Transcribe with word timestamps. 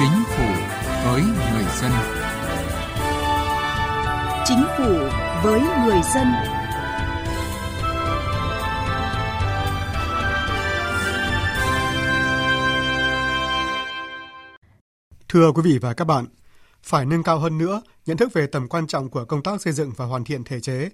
Chính 0.00 0.24
phủ 0.28 0.46
với 1.04 1.22
người 1.22 1.64
dân. 1.80 1.92
Chính 4.44 4.64
phủ 4.78 4.94
với 5.44 5.60
người 5.60 6.00
dân. 6.14 6.26
Thưa 15.28 15.52
quý 15.52 15.62
vị 15.64 15.78
và 15.78 15.94
các 15.94 16.04
bạn, 16.04 16.26
phải 16.82 17.06
nâng 17.06 17.22
cao 17.22 17.38
hơn 17.38 17.58
nữa 17.58 17.82
nhận 18.06 18.16
thức 18.16 18.32
về 18.32 18.46
tầm 18.46 18.68
quan 18.68 18.86
trọng 18.86 19.08
của 19.08 19.24
công 19.24 19.42
tác 19.42 19.62
xây 19.62 19.72
dựng 19.72 19.92
và 19.96 20.04
hoàn 20.04 20.24
thiện 20.24 20.44
thể 20.44 20.60
chế, 20.60 20.90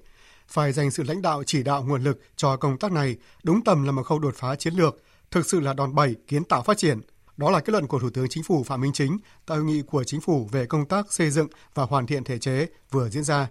phải 0.48 0.72
dành 0.72 0.90
sự 0.90 1.02
lãnh 1.02 1.22
đạo 1.22 1.42
chỉ 1.46 1.62
đạo 1.62 1.84
nguồn 1.86 2.04
lực 2.04 2.20
cho 2.36 2.56
công 2.56 2.78
tác 2.78 2.92
này 2.92 3.16
đúng 3.42 3.64
tầm 3.64 3.84
là 3.84 3.92
một 3.92 4.02
khâu 4.02 4.18
đột 4.18 4.34
phá 4.36 4.56
chiến 4.56 4.74
lược, 4.74 5.02
thực 5.30 5.46
sự 5.46 5.60
là 5.60 5.72
đòn 5.72 5.94
bẩy 5.94 6.16
kiến 6.28 6.44
tạo 6.44 6.62
phát 6.62 6.78
triển. 6.78 7.00
Đó 7.36 7.50
là 7.50 7.60
kết 7.60 7.70
luận 7.72 7.86
của 7.86 7.98
Thủ 7.98 8.10
tướng 8.10 8.28
Chính 8.28 8.42
phủ 8.42 8.64
Phạm 8.64 8.80
Minh 8.80 8.92
Chính 8.92 9.18
tại 9.46 9.58
hội 9.58 9.66
nghị 9.66 9.82
của 9.82 10.04
Chính 10.04 10.20
phủ 10.20 10.48
về 10.52 10.66
công 10.66 10.86
tác 10.86 11.12
xây 11.12 11.30
dựng 11.30 11.48
và 11.74 11.84
hoàn 11.84 12.06
thiện 12.06 12.24
thể 12.24 12.38
chế 12.38 12.66
vừa 12.90 13.08
diễn 13.08 13.24
ra. 13.24 13.48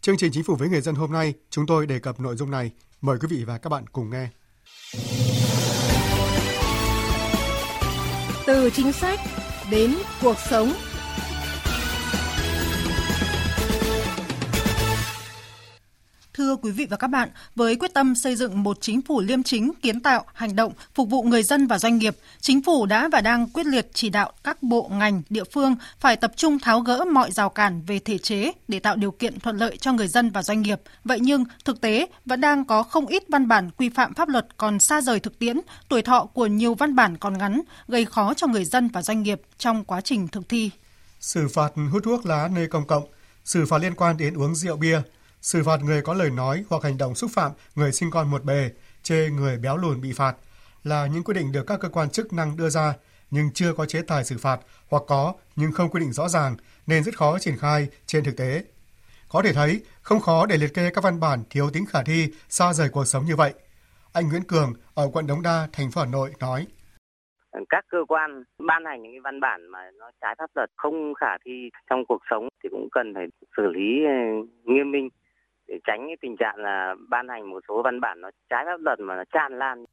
Chương 0.00 0.16
trình 0.16 0.32
Chính 0.32 0.44
phủ 0.44 0.56
với 0.56 0.68
người 0.68 0.80
dân 0.80 0.94
hôm 0.94 1.12
nay, 1.12 1.34
chúng 1.50 1.66
tôi 1.66 1.86
đề 1.86 1.98
cập 1.98 2.20
nội 2.20 2.36
dung 2.36 2.50
này. 2.50 2.70
Mời 3.00 3.18
quý 3.20 3.28
vị 3.30 3.44
và 3.44 3.58
các 3.58 3.70
bạn 3.70 3.86
cùng 3.86 4.10
nghe. 4.10 4.28
Từ 8.46 8.70
chính 8.70 8.92
sách 8.92 9.20
đến 9.70 9.94
cuộc 10.22 10.36
sống 10.50 10.72
Thưa 16.42 16.56
quý 16.56 16.70
vị 16.70 16.86
và 16.90 16.96
các 16.96 17.08
bạn, 17.08 17.28
với 17.56 17.76
quyết 17.76 17.94
tâm 17.94 18.14
xây 18.14 18.36
dựng 18.36 18.62
một 18.62 18.78
chính 18.80 19.02
phủ 19.02 19.20
liêm 19.20 19.42
chính, 19.42 19.72
kiến 19.82 20.00
tạo, 20.00 20.24
hành 20.34 20.56
động, 20.56 20.72
phục 20.94 21.10
vụ 21.10 21.22
người 21.22 21.42
dân 21.42 21.66
và 21.66 21.78
doanh 21.78 21.98
nghiệp, 21.98 22.16
chính 22.40 22.62
phủ 22.62 22.86
đã 22.86 23.08
và 23.12 23.20
đang 23.20 23.48
quyết 23.48 23.66
liệt 23.66 23.88
chỉ 23.94 24.10
đạo 24.10 24.32
các 24.44 24.62
bộ 24.62 24.90
ngành, 24.92 25.22
địa 25.30 25.44
phương 25.44 25.76
phải 26.00 26.16
tập 26.16 26.32
trung 26.36 26.58
tháo 26.58 26.80
gỡ 26.80 27.04
mọi 27.12 27.32
rào 27.32 27.48
cản 27.48 27.82
về 27.86 27.98
thể 27.98 28.18
chế 28.18 28.52
để 28.68 28.78
tạo 28.78 28.96
điều 28.96 29.10
kiện 29.10 29.40
thuận 29.40 29.56
lợi 29.56 29.76
cho 29.76 29.92
người 29.92 30.08
dân 30.08 30.30
và 30.30 30.42
doanh 30.42 30.62
nghiệp. 30.62 30.80
Vậy 31.04 31.20
nhưng, 31.20 31.44
thực 31.64 31.80
tế 31.80 32.06
vẫn 32.24 32.40
đang 32.40 32.64
có 32.64 32.82
không 32.82 33.06
ít 33.06 33.22
văn 33.28 33.48
bản 33.48 33.70
quy 33.70 33.88
phạm 33.88 34.14
pháp 34.14 34.28
luật 34.28 34.46
còn 34.56 34.78
xa 34.78 35.00
rời 35.00 35.20
thực 35.20 35.38
tiễn, 35.38 35.60
tuổi 35.88 36.02
thọ 36.02 36.24
của 36.24 36.46
nhiều 36.46 36.74
văn 36.74 36.96
bản 36.96 37.16
còn 37.16 37.38
ngắn, 37.38 37.60
gây 37.88 38.04
khó 38.04 38.34
cho 38.34 38.46
người 38.46 38.64
dân 38.64 38.88
và 38.88 39.02
doanh 39.02 39.22
nghiệp 39.22 39.42
trong 39.58 39.84
quá 39.84 40.00
trình 40.00 40.28
thực 40.28 40.48
thi. 40.48 40.70
Xử 41.20 41.48
phạt 41.48 41.72
hút 41.92 42.02
thuốc 42.04 42.26
lá 42.26 42.48
nơi 42.54 42.66
công 42.66 42.86
cộng, 42.86 43.04
xử 43.44 43.66
phạt 43.66 43.78
liên 43.78 43.94
quan 43.94 44.16
đến 44.16 44.34
uống 44.34 44.54
rượu 44.54 44.76
bia, 44.76 45.00
xử 45.42 45.62
phạt 45.62 45.82
người 45.82 46.02
có 46.02 46.14
lời 46.14 46.30
nói 46.30 46.64
hoặc 46.70 46.82
hành 46.82 46.98
động 46.98 47.14
xúc 47.14 47.30
phạm 47.34 47.52
người 47.74 47.92
sinh 47.92 48.10
con 48.10 48.30
một 48.30 48.44
bề, 48.44 48.70
chê 49.02 49.30
người 49.30 49.58
béo 49.58 49.76
lùn 49.76 50.00
bị 50.00 50.12
phạt 50.12 50.36
là 50.84 51.06
những 51.06 51.24
quyết 51.24 51.34
định 51.34 51.52
được 51.52 51.64
các 51.66 51.80
cơ 51.80 51.88
quan 51.88 52.10
chức 52.10 52.32
năng 52.32 52.56
đưa 52.56 52.68
ra 52.68 52.94
nhưng 53.30 53.50
chưa 53.54 53.72
có 53.72 53.86
chế 53.86 54.02
tài 54.02 54.24
xử 54.24 54.38
phạt 54.38 54.60
hoặc 54.90 55.02
có 55.06 55.34
nhưng 55.56 55.72
không 55.72 55.90
quy 55.90 56.00
định 56.00 56.12
rõ 56.12 56.28
ràng 56.28 56.56
nên 56.86 57.02
rất 57.04 57.16
khó 57.16 57.38
triển 57.38 57.56
khai 57.58 57.88
trên 58.06 58.24
thực 58.24 58.36
tế. 58.36 58.64
Có 59.28 59.42
thể 59.42 59.52
thấy, 59.52 59.80
không 60.02 60.20
khó 60.20 60.46
để 60.46 60.56
liệt 60.56 60.74
kê 60.74 60.90
các 60.94 61.04
văn 61.04 61.20
bản 61.20 61.44
thiếu 61.50 61.70
tính 61.70 61.84
khả 61.86 62.02
thi 62.02 62.28
xa 62.48 62.72
rời 62.72 62.88
cuộc 62.88 63.04
sống 63.04 63.24
như 63.24 63.36
vậy. 63.36 63.54
Anh 64.12 64.28
Nguyễn 64.28 64.42
Cường 64.42 64.72
ở 64.94 65.10
quận 65.12 65.26
Đống 65.26 65.42
Đa, 65.42 65.68
thành 65.72 65.90
phố 65.90 66.00
Hà 66.00 66.06
Nội 66.06 66.32
nói 66.40 66.66
các 67.72 67.84
cơ 67.88 67.98
quan 68.08 68.44
ban 68.58 68.84
hành 68.84 69.02
những 69.02 69.22
văn 69.22 69.40
bản 69.40 69.66
mà 69.66 69.90
nó 69.98 70.10
trái 70.20 70.34
pháp 70.38 70.50
luật 70.54 70.70
không 70.76 71.14
khả 71.14 71.38
thi 71.44 71.70
trong 71.90 72.04
cuộc 72.08 72.22
sống 72.30 72.48
thì 72.62 72.68
cũng 72.72 72.88
cần 72.92 73.14
phải 73.14 73.26
xử 73.56 73.62
lý 73.66 74.04
ờ, 74.04 74.18
nghiêm 74.64 74.90
minh 74.90 75.08
để 75.72 75.78
tránh 75.86 76.00
cái 76.06 76.16
tình 76.20 76.36
trạng 76.36 76.56
là 76.56 76.94
ban 77.08 77.28
hành 77.28 77.50
một 77.50 77.60
số 77.68 77.82
văn 77.84 78.00
bản 78.00 78.20
nó 78.20 78.30
trái 78.50 78.64
pháp 78.66 78.80
luật 78.80 79.00
mà 79.00 79.14
nó 79.16 79.22
tràn 79.32 79.58
lan. 79.58 79.84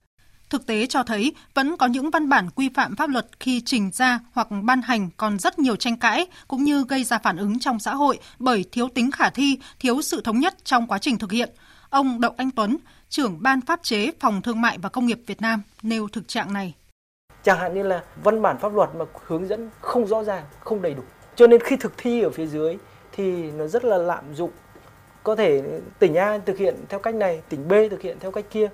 Thực 0.50 0.68
tế 0.68 0.86
cho 0.86 1.04
thấy 1.04 1.34
vẫn 1.54 1.78
có 1.78 1.86
những 1.86 2.10
văn 2.12 2.30
bản 2.30 2.50
quy 2.56 2.70
phạm 2.76 2.96
pháp 2.96 3.10
luật 3.10 3.26
khi 3.40 3.62
trình 3.66 3.92
ra 3.94 4.20
hoặc 4.34 4.48
ban 4.64 4.82
hành 4.82 5.10
còn 5.18 5.40
rất 5.40 5.60
nhiều 5.60 5.76
tranh 5.76 5.98
cãi 5.98 6.26
cũng 6.48 6.64
như 6.64 6.86
gây 6.90 7.04
ra 7.04 7.18
phản 7.24 7.38
ứng 7.38 7.60
trong 7.60 7.80
xã 7.80 7.96
hội 7.96 8.20
bởi 8.40 8.66
thiếu 8.72 8.90
tính 8.96 9.12
khả 9.12 9.30
thi, 9.30 9.60
thiếu 9.80 10.02
sự 10.02 10.22
thống 10.22 10.40
nhất 10.40 10.54
trong 10.64 10.88
quá 10.88 10.98
trình 10.98 11.18
thực 11.18 11.32
hiện. 11.32 11.50
Ông 11.90 12.22
Đậu 12.22 12.32
Anh 12.38 12.52
Tuấn, 12.52 12.78
trưởng 13.10 13.38
ban 13.42 13.62
pháp 13.62 13.84
chế 13.84 14.12
Phòng 14.20 14.42
Thương 14.42 14.62
mại 14.62 14.78
và 14.82 14.90
Công 14.90 15.06
nghiệp 15.06 15.20
Việt 15.28 15.42
Nam 15.42 15.62
nêu 15.82 16.08
thực 16.08 16.28
trạng 16.28 16.54
này. 16.54 16.74
Chẳng 17.44 17.60
hạn 17.60 17.74
như 17.74 17.84
là 17.84 18.04
văn 18.24 18.42
bản 18.42 18.58
pháp 18.58 18.74
luật 18.74 18.90
mà 18.96 19.06
hướng 19.26 19.48
dẫn 19.48 19.70
không 19.82 20.08
rõ 20.08 20.24
ràng, 20.24 20.44
không 20.60 20.82
đầy 20.82 20.94
đủ. 20.94 21.04
Cho 21.36 21.48
nên 21.48 21.62
khi 21.64 21.76
thực 21.76 21.94
thi 21.98 22.22
ở 22.22 22.30
phía 22.30 22.46
dưới 22.46 22.78
thì 23.12 23.52
nó 23.52 23.68
rất 23.68 23.86
là 23.86 23.98
lạm 23.98 24.24
dụng 24.34 24.52
có 25.24 25.36
thể 25.36 25.64
tỉnh 26.00 26.16
A 26.16 26.38
thực 26.46 26.58
hiện 26.58 26.76
theo 26.90 27.00
cách 27.00 27.16
này, 27.16 27.42
tỉnh 27.50 27.68
B 27.68 27.74
thực 27.92 28.02
hiện 28.02 28.18
theo 28.20 28.32
cách 28.32 28.46
kia. 28.52 28.70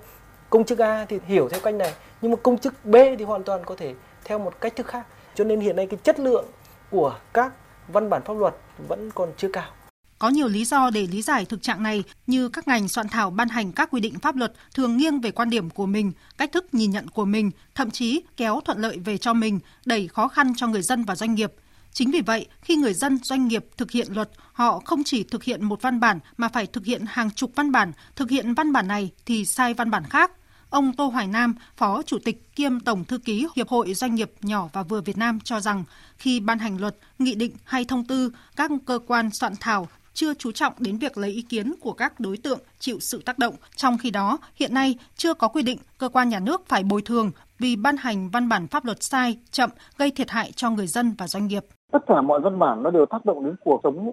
Công 0.50 0.64
chức 0.64 0.78
A 0.78 1.04
thì 1.04 1.18
hiểu 1.26 1.48
theo 1.48 1.60
cách 1.60 1.74
này, 1.74 1.92
nhưng 2.22 2.30
mà 2.30 2.36
công 2.42 2.58
chức 2.58 2.84
B 2.84 2.96
thì 3.18 3.24
hoàn 3.24 3.42
toàn 3.42 3.64
có 3.64 3.74
thể 3.76 3.94
theo 4.24 4.38
một 4.38 4.60
cách 4.60 4.76
thức 4.76 4.86
khác. 4.86 5.06
Cho 5.34 5.44
nên 5.44 5.60
hiện 5.60 5.76
nay 5.76 5.86
cái 5.86 5.98
chất 6.02 6.20
lượng 6.20 6.44
của 6.90 7.18
các 7.32 7.52
văn 7.88 8.10
bản 8.10 8.22
pháp 8.24 8.34
luật 8.34 8.54
vẫn 8.88 9.10
còn 9.14 9.32
chưa 9.36 9.48
cao. 9.52 9.70
Có 10.18 10.28
nhiều 10.28 10.48
lý 10.48 10.64
do 10.64 10.90
để 10.90 11.06
lý 11.06 11.22
giải 11.22 11.44
thực 11.44 11.62
trạng 11.62 11.82
này 11.82 12.04
như 12.26 12.48
các 12.48 12.68
ngành 12.68 12.88
soạn 12.88 13.08
thảo 13.08 13.30
ban 13.30 13.48
hành 13.48 13.72
các 13.72 13.88
quy 13.90 14.00
định 14.00 14.18
pháp 14.18 14.36
luật 14.36 14.52
thường 14.74 14.96
nghiêng 14.96 15.20
về 15.20 15.30
quan 15.30 15.50
điểm 15.50 15.70
của 15.70 15.86
mình, 15.86 16.12
cách 16.38 16.52
thức 16.52 16.74
nhìn 16.74 16.90
nhận 16.90 17.08
của 17.08 17.24
mình, 17.24 17.50
thậm 17.74 17.90
chí 17.90 18.22
kéo 18.36 18.60
thuận 18.64 18.78
lợi 18.78 18.98
về 18.98 19.18
cho 19.18 19.32
mình, 19.32 19.60
đẩy 19.86 20.08
khó 20.08 20.28
khăn 20.28 20.52
cho 20.56 20.66
người 20.66 20.82
dân 20.82 21.04
và 21.04 21.14
doanh 21.14 21.34
nghiệp– 21.34 21.52
Chính 21.92 22.10
vì 22.10 22.20
vậy, 22.20 22.46
khi 22.62 22.76
người 22.76 22.94
dân 22.94 23.18
doanh 23.22 23.48
nghiệp 23.48 23.66
thực 23.76 23.90
hiện 23.90 24.06
luật, 24.10 24.30
họ 24.52 24.82
không 24.84 25.04
chỉ 25.04 25.22
thực 25.22 25.44
hiện 25.44 25.64
một 25.64 25.82
văn 25.82 26.00
bản 26.00 26.18
mà 26.36 26.48
phải 26.48 26.66
thực 26.66 26.84
hiện 26.84 27.04
hàng 27.08 27.30
chục 27.30 27.52
văn 27.54 27.72
bản, 27.72 27.92
thực 28.16 28.30
hiện 28.30 28.54
văn 28.54 28.72
bản 28.72 28.88
này 28.88 29.10
thì 29.26 29.44
sai 29.44 29.74
văn 29.74 29.90
bản 29.90 30.04
khác. 30.04 30.32
Ông 30.70 30.92
Tô 30.92 31.06
Hoài 31.08 31.26
Nam, 31.26 31.54
Phó 31.76 32.02
Chủ 32.02 32.18
tịch 32.24 32.54
kiêm 32.56 32.80
Tổng 32.80 33.04
Thư 33.04 33.18
ký 33.18 33.46
Hiệp 33.56 33.68
hội 33.68 33.94
Doanh 33.94 34.14
nghiệp 34.14 34.32
nhỏ 34.42 34.68
và 34.72 34.82
vừa 34.82 35.00
Việt 35.00 35.18
Nam 35.18 35.40
cho 35.40 35.60
rằng 35.60 35.84
khi 36.18 36.40
ban 36.40 36.58
hành 36.58 36.80
luật, 36.80 36.96
nghị 37.18 37.34
định 37.34 37.52
hay 37.64 37.84
thông 37.84 38.04
tư, 38.04 38.32
các 38.56 38.70
cơ 38.86 38.98
quan 39.06 39.30
soạn 39.30 39.52
thảo 39.60 39.88
chưa 40.14 40.34
chú 40.34 40.52
trọng 40.52 40.72
đến 40.78 40.98
việc 40.98 41.18
lấy 41.18 41.30
ý 41.30 41.42
kiến 41.42 41.74
của 41.80 41.92
các 41.92 42.20
đối 42.20 42.36
tượng 42.36 42.58
chịu 42.78 43.00
sự 43.00 43.22
tác 43.24 43.38
động. 43.38 43.54
Trong 43.76 43.98
khi 43.98 44.10
đó, 44.10 44.38
hiện 44.54 44.74
nay 44.74 44.98
chưa 45.16 45.34
có 45.34 45.48
quy 45.48 45.62
định 45.62 45.78
cơ 45.98 46.08
quan 46.08 46.28
nhà 46.28 46.40
nước 46.40 46.68
phải 46.68 46.82
bồi 46.82 47.02
thường 47.02 47.30
vì 47.58 47.76
ban 47.76 47.96
hành 47.96 48.30
văn 48.30 48.48
bản 48.48 48.68
pháp 48.68 48.84
luật 48.84 49.02
sai, 49.02 49.38
chậm, 49.50 49.70
gây 49.98 50.10
thiệt 50.10 50.30
hại 50.30 50.52
cho 50.52 50.70
người 50.70 50.86
dân 50.86 51.14
và 51.18 51.28
doanh 51.28 51.46
nghiệp 51.46 51.64
tất 51.92 52.06
cả 52.06 52.20
mọi 52.20 52.40
văn 52.40 52.58
bản 52.58 52.82
nó 52.82 52.90
đều 52.90 53.06
tác 53.06 53.24
động 53.24 53.44
đến 53.44 53.54
cuộc 53.64 53.80
sống 53.82 54.10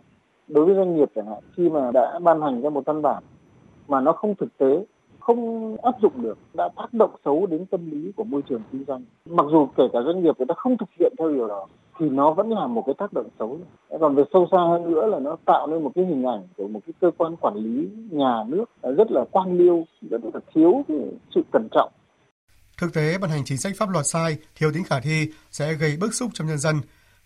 đối 0.47 0.66
với 0.66 0.75
doanh 0.75 0.95
nghiệp 0.95 1.11
chẳng 1.16 1.28
hạn. 1.28 1.39
Khi 1.56 1.69
mà 1.69 1.91
đã 1.94 2.19
ban 2.19 2.41
hành 2.41 2.61
ra 2.61 2.69
một 2.69 2.85
văn 2.85 3.01
bản 3.01 3.23
mà 3.88 4.01
nó 4.01 4.11
không 4.11 4.35
thực 4.35 4.57
tế, 4.57 4.85
không 5.19 5.75
áp 5.83 5.95
dụng 6.01 6.22
được, 6.22 6.38
đã 6.53 6.69
tác 6.75 6.94
động 6.94 7.16
xấu 7.25 7.45
đến 7.45 7.66
tâm 7.66 7.91
lý 7.91 8.12
của 8.16 8.23
môi 8.23 8.41
trường 8.50 8.62
kinh 8.72 8.83
doanh. 8.88 9.03
Mặc 9.25 9.45
dù 9.51 9.67
kể 9.78 9.83
cả 9.94 10.00
doanh 10.06 10.23
nghiệp 10.23 10.35
người 10.38 10.47
ta 10.50 10.56
không 10.57 10.78
thực 10.78 10.89
hiện 11.00 11.13
theo 11.19 11.29
điều 11.29 11.47
đó, 11.47 11.67
thì 12.00 12.09
nó 12.09 12.31
vẫn 12.31 12.50
là 12.50 12.67
một 12.67 12.83
cái 12.85 12.95
tác 12.97 13.13
động 13.13 13.29
xấu. 13.39 13.59
Còn 14.00 14.16
về 14.16 14.23
sâu 14.33 14.47
xa 14.51 14.57
hơn 14.57 14.91
nữa 14.91 15.07
là 15.07 15.19
nó 15.19 15.38
tạo 15.45 15.67
nên 15.67 15.83
một 15.83 15.91
cái 15.95 16.06
hình 16.06 16.23
ảnh 16.25 16.47
của 16.57 16.67
một 16.67 16.79
cái 16.88 16.94
cơ 17.01 17.12
quan 17.17 17.35
quản 17.35 17.56
lý 17.56 17.89
nhà 18.12 18.44
nước 18.47 18.66
rất 18.81 19.12
là 19.12 19.25
quan 19.31 19.57
liêu, 19.57 19.85
rất 20.01 20.22
là 20.33 20.39
thiếu 20.53 20.83
sự 21.35 21.41
cẩn 21.51 21.67
trọng. 21.72 21.91
Thực 22.81 22.94
tế, 22.94 23.17
ban 23.22 23.29
hành 23.29 23.41
chính 23.45 23.57
sách 23.57 23.73
pháp 23.78 23.89
luật 23.89 24.06
sai, 24.06 24.38
thiếu 24.56 24.72
tính 24.73 24.83
khả 24.83 25.00
thi 25.03 25.28
sẽ 25.51 25.73
gây 25.73 25.97
bức 26.01 26.13
xúc 26.13 26.29
trong 26.33 26.47
nhân 26.47 26.57
dân 26.57 26.75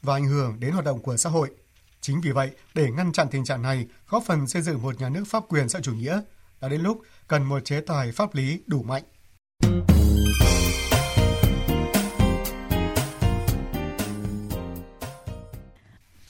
và 0.02 0.14
ảnh 0.14 0.26
hưởng 0.26 0.60
đến 0.60 0.72
hoạt 0.72 0.86
động 0.86 1.02
của 1.02 1.18
xã 1.18 1.30
hội. 1.30 1.50
Chính 2.02 2.22
vì 2.22 2.32
vậy, 2.32 2.52
để 2.74 2.92
ngăn 2.92 3.12
chặn 3.12 3.28
tình 3.32 3.46
trạng 3.46 3.62
này, 3.62 3.86
góp 4.10 4.24
phần 4.26 4.48
xây 4.48 4.62
dựng 4.62 4.82
một 4.82 5.00
nhà 5.00 5.10
nước 5.10 5.24
pháp 5.28 5.44
quyền 5.50 5.70
xã 5.70 5.80
chủ 5.80 5.94
nghĩa, 5.94 6.22
đã 6.62 6.70
đến 6.70 6.82
lúc 6.82 7.02
cần 7.28 7.44
một 7.44 7.66
chế 7.66 7.82
tài 7.82 8.12
pháp 8.12 8.36
lý 8.36 8.60
đủ 8.68 8.84
mạnh. 8.84 9.04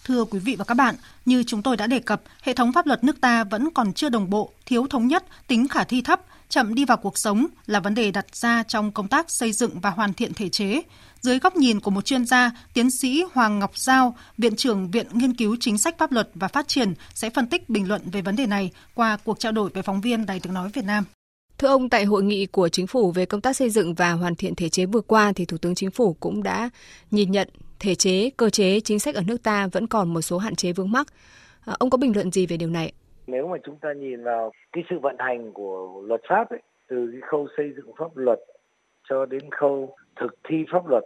Thưa 0.03 0.25
quý 0.25 0.39
vị 0.39 0.55
và 0.59 0.65
các 0.65 0.73
bạn, 0.73 0.95
như 1.25 1.43
chúng 1.47 1.63
tôi 1.63 1.77
đã 1.77 1.87
đề 1.87 1.99
cập, 1.99 2.21
hệ 2.41 2.53
thống 2.53 2.73
pháp 2.73 2.85
luật 2.87 3.03
nước 3.03 3.21
ta 3.21 3.43
vẫn 3.43 3.69
còn 3.73 3.93
chưa 3.93 4.09
đồng 4.09 4.29
bộ, 4.29 4.53
thiếu 4.65 4.87
thống 4.89 5.07
nhất, 5.07 5.25
tính 5.47 5.67
khả 5.67 5.83
thi 5.83 6.01
thấp, 6.01 6.21
chậm 6.49 6.75
đi 6.75 6.85
vào 6.85 6.97
cuộc 6.97 7.17
sống 7.17 7.47
là 7.65 7.79
vấn 7.79 7.95
đề 7.95 8.11
đặt 8.11 8.35
ra 8.35 8.63
trong 8.63 8.91
công 8.91 9.07
tác 9.07 9.31
xây 9.31 9.51
dựng 9.51 9.79
và 9.79 9.89
hoàn 9.89 10.13
thiện 10.13 10.33
thể 10.33 10.49
chế. 10.49 10.81
Dưới 11.21 11.39
góc 11.39 11.55
nhìn 11.55 11.79
của 11.79 11.91
một 11.91 12.05
chuyên 12.05 12.25
gia, 12.25 12.51
tiến 12.73 12.91
sĩ 12.91 13.23
Hoàng 13.33 13.59
Ngọc 13.59 13.77
Giao, 13.77 14.17
Viện 14.37 14.55
trưởng 14.55 14.91
Viện 14.91 15.07
Nghiên 15.11 15.35
cứu 15.35 15.57
Chính 15.59 15.77
sách 15.77 15.97
Pháp 15.97 16.11
luật 16.11 16.29
và 16.35 16.47
Phát 16.47 16.67
triển 16.67 16.93
sẽ 17.13 17.29
phân 17.29 17.47
tích 17.47 17.69
bình 17.69 17.87
luận 17.87 18.01
về 18.11 18.21
vấn 18.21 18.35
đề 18.35 18.45
này 18.45 18.71
qua 18.93 19.17
cuộc 19.17 19.39
trao 19.39 19.51
đổi 19.51 19.69
với 19.69 19.83
phóng 19.83 20.01
viên 20.01 20.25
Đài 20.25 20.39
tiếng 20.39 20.53
nói 20.53 20.69
Việt 20.73 20.85
Nam. 20.85 21.03
Thưa 21.57 21.67
ông, 21.67 21.89
tại 21.89 22.05
hội 22.05 22.23
nghị 22.23 22.45
của 22.45 22.69
chính 22.69 22.87
phủ 22.87 23.11
về 23.11 23.25
công 23.25 23.41
tác 23.41 23.55
xây 23.55 23.69
dựng 23.69 23.93
và 23.93 24.11
hoàn 24.11 24.35
thiện 24.35 24.55
thể 24.55 24.69
chế 24.69 24.85
vừa 24.85 25.01
qua 25.01 25.33
thì 25.35 25.45
Thủ 25.45 25.57
tướng 25.57 25.75
Chính 25.75 25.91
phủ 25.91 26.13
cũng 26.19 26.43
đã 26.43 26.69
nhìn 27.11 27.31
nhận 27.31 27.49
thể 27.79 27.95
chế, 27.95 28.29
cơ 28.37 28.49
chế, 28.49 28.79
chính 28.79 28.99
sách 28.99 29.15
ở 29.15 29.21
nước 29.21 29.43
ta 29.43 29.67
vẫn 29.67 29.87
còn 29.87 30.13
một 30.13 30.21
số 30.21 30.37
hạn 30.37 30.55
chế 30.55 30.73
vướng 30.73 30.91
mắc. 30.91 31.07
À, 31.65 31.75
ông 31.79 31.89
có 31.89 31.97
bình 31.97 32.15
luận 32.15 32.31
gì 32.31 32.45
về 32.45 32.57
điều 32.57 32.69
này? 32.69 32.91
Nếu 33.27 33.47
mà 33.47 33.57
chúng 33.63 33.75
ta 33.75 33.93
nhìn 33.93 34.23
vào 34.23 34.51
cái 34.71 34.83
sự 34.89 34.99
vận 34.99 35.15
hành 35.19 35.53
của 35.53 36.01
luật 36.05 36.21
pháp 36.29 36.49
ấy, 36.49 36.61
từ 36.87 37.09
cái 37.11 37.21
khâu 37.21 37.47
xây 37.57 37.73
dựng 37.75 37.95
pháp 37.97 38.17
luật 38.17 38.39
cho 39.09 39.25
đến 39.25 39.51
khâu 39.51 39.95
thực 40.15 40.35
thi 40.43 40.65
pháp 40.71 40.87
luật 40.87 41.03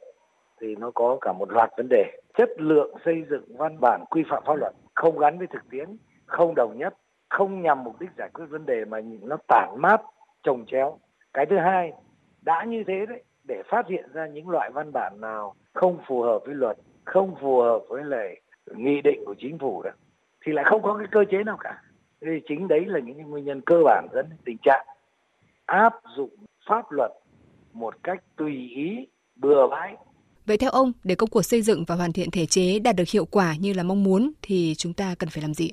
thì 0.61 0.75
nó 0.75 0.91
có 0.91 1.17
cả 1.21 1.33
một 1.33 1.51
loạt 1.51 1.69
vấn 1.77 1.87
đề. 1.89 2.19
Chất 2.37 2.49
lượng 2.57 2.95
xây 3.05 3.23
dựng 3.29 3.57
văn 3.57 3.77
bản 3.81 4.05
quy 4.09 4.23
phạm 4.29 4.43
pháp 4.45 4.55
luật 4.55 4.73
không 4.95 5.19
gắn 5.19 5.37
với 5.37 5.47
thực 5.47 5.69
tiễn, 5.69 5.97
không 6.25 6.55
đồng 6.55 6.77
nhất, 6.77 6.97
không 7.29 7.61
nhằm 7.61 7.83
mục 7.83 7.99
đích 7.99 8.09
giải 8.17 8.29
quyết 8.33 8.45
vấn 8.49 8.65
đề 8.65 8.85
mà 8.85 8.99
nó 9.21 9.37
tản 9.47 9.75
mát, 9.77 10.01
trồng 10.43 10.65
chéo. 10.65 10.99
Cái 11.33 11.45
thứ 11.45 11.57
hai, 11.57 11.93
đã 12.41 12.63
như 12.63 12.83
thế 12.87 13.05
đấy, 13.05 13.23
để 13.43 13.63
phát 13.69 13.87
hiện 13.87 14.09
ra 14.13 14.27
những 14.27 14.49
loại 14.49 14.69
văn 14.73 14.91
bản 14.93 15.21
nào 15.21 15.53
không 15.73 15.97
phù 16.07 16.21
hợp 16.21 16.39
với 16.45 16.55
luật 16.55 16.77
không 17.05 17.35
phù 17.41 17.61
hợp 17.61 17.79
với 17.89 18.03
lại 18.03 18.41
nghị 18.75 19.01
định 19.01 19.23
của 19.25 19.35
chính 19.37 19.57
phủ 19.59 19.83
đó 19.83 19.91
thì 20.45 20.51
lại 20.51 20.65
không 20.65 20.81
có 20.81 20.97
cái 20.97 21.07
cơ 21.11 21.25
chế 21.31 21.43
nào 21.43 21.57
cả 21.59 21.81
thì 22.21 22.31
chính 22.47 22.67
đấy 22.67 22.85
là 22.85 22.99
những 22.99 23.17
nguyên 23.17 23.45
nhân 23.45 23.61
cơ 23.61 23.81
bản 23.85 24.07
dẫn 24.13 24.29
đến 24.29 24.37
tình 24.45 24.57
trạng 24.63 24.85
áp 25.65 25.93
dụng 26.17 26.35
pháp 26.69 26.91
luật 26.91 27.11
một 27.73 28.03
cách 28.03 28.23
tùy 28.35 28.69
ý 28.75 29.07
bừa 29.35 29.67
bãi 29.67 29.95
Vậy 30.45 30.57
theo 30.57 30.69
ông, 30.69 30.91
để 31.03 31.15
công 31.15 31.29
cuộc 31.29 31.41
xây 31.41 31.61
dựng 31.61 31.83
và 31.87 31.95
hoàn 31.95 32.13
thiện 32.13 32.31
thể 32.31 32.45
chế 32.45 32.79
đạt 32.79 32.95
được 32.95 33.07
hiệu 33.13 33.25
quả 33.25 33.53
như 33.59 33.73
là 33.73 33.83
mong 33.83 34.03
muốn 34.03 34.31
thì 34.41 34.73
chúng 34.77 34.93
ta 34.93 35.15
cần 35.19 35.29
phải 35.29 35.41
làm 35.41 35.53
gì? 35.53 35.71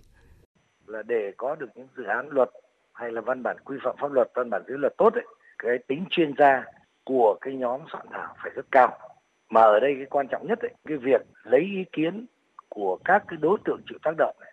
Là 0.87 1.03
để 1.03 1.33
có 1.37 1.55
được 1.55 1.67
những 1.75 1.89
dự 1.97 2.05
án 2.05 2.29
luật 2.31 2.51
hay 2.93 3.13
là 3.13 3.21
văn 3.21 3.43
bản 3.43 3.57
quy 3.65 3.77
phạm 3.85 3.97
pháp 4.01 4.13
luật, 4.13 4.31
văn 4.35 4.51
bản 4.51 4.63
dưới 4.69 4.79
luật 4.79 4.95
tốt 4.99 5.15
ấy, 5.15 5.25
cái 5.59 5.79
tính 5.89 6.05
chuyên 6.11 6.33
gia 6.39 6.65
của 7.05 7.39
cái 7.41 7.55
nhóm 7.55 7.81
soạn 7.93 8.07
thảo 8.11 8.35
phải 8.43 8.53
rất 8.55 8.67
cao. 8.71 8.99
Mà 9.51 9.61
ở 9.61 9.81
đây 9.81 9.95
cái 9.97 10.07
quan 10.11 10.29
trọng 10.29 10.47
nhất 10.47 10.59
ấy, 10.59 10.71
cái 10.89 10.97
việc 10.97 11.21
lấy 11.45 11.61
ý 11.61 11.85
kiến 11.93 12.27
của 12.69 12.99
các 13.05 13.25
cái 13.29 13.39
đối 13.43 13.59
tượng 13.65 13.81
chịu 13.89 13.99
tác 14.03 14.13
động 14.19 14.37
này, 14.41 14.53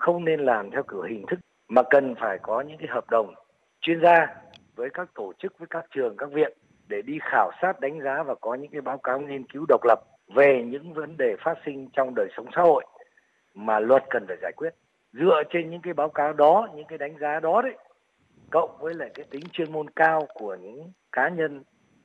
không 0.00 0.24
nên 0.24 0.40
làm 0.40 0.70
theo 0.70 0.82
kiểu 0.82 1.02
hình 1.02 1.24
thức 1.26 1.40
mà 1.68 1.82
cần 1.90 2.14
phải 2.20 2.38
có 2.42 2.60
những 2.60 2.78
cái 2.78 2.88
hợp 2.90 3.10
đồng 3.10 3.34
chuyên 3.80 4.00
gia 4.02 4.26
với 4.74 4.90
các 4.90 5.14
tổ 5.14 5.32
chức, 5.38 5.58
với 5.58 5.66
các 5.70 5.84
trường, 5.94 6.16
các 6.16 6.32
viện 6.32 6.52
để 6.88 7.02
đi 7.02 7.18
khảo 7.22 7.50
sát, 7.62 7.80
đánh 7.80 8.00
giá 8.00 8.22
và 8.22 8.34
có 8.34 8.54
những 8.54 8.70
cái 8.70 8.80
báo 8.80 8.98
cáo 8.98 9.20
nghiên 9.20 9.44
cứu 9.44 9.64
độc 9.68 9.84
lập 9.84 10.00
về 10.34 10.64
những 10.66 10.92
vấn 10.92 11.16
đề 11.16 11.36
phát 11.44 11.58
sinh 11.66 11.88
trong 11.92 12.14
đời 12.14 12.28
sống 12.36 12.46
xã 12.56 12.62
hội 12.62 12.84
mà 13.54 13.80
luật 13.80 14.04
cần 14.10 14.24
phải 14.28 14.36
giải 14.42 14.52
quyết. 14.56 14.74
Dựa 15.12 15.42
trên 15.50 15.70
những 15.70 15.80
cái 15.82 15.94
báo 15.94 16.08
cáo 16.08 16.32
đó, 16.32 16.68
những 16.74 16.86
cái 16.86 16.98
đánh 16.98 17.18
giá 17.20 17.40
đó 17.40 17.62
đấy, 17.62 17.76
cộng 18.50 18.78
với 18.80 18.94
lại 18.94 19.10
cái 19.14 19.26
tính 19.30 19.44
chuyên 19.52 19.72
môn 19.72 19.90
cao 19.90 20.26
của 20.34 20.54
những 20.54 20.92
cá 21.12 21.28
nhân 21.28 21.62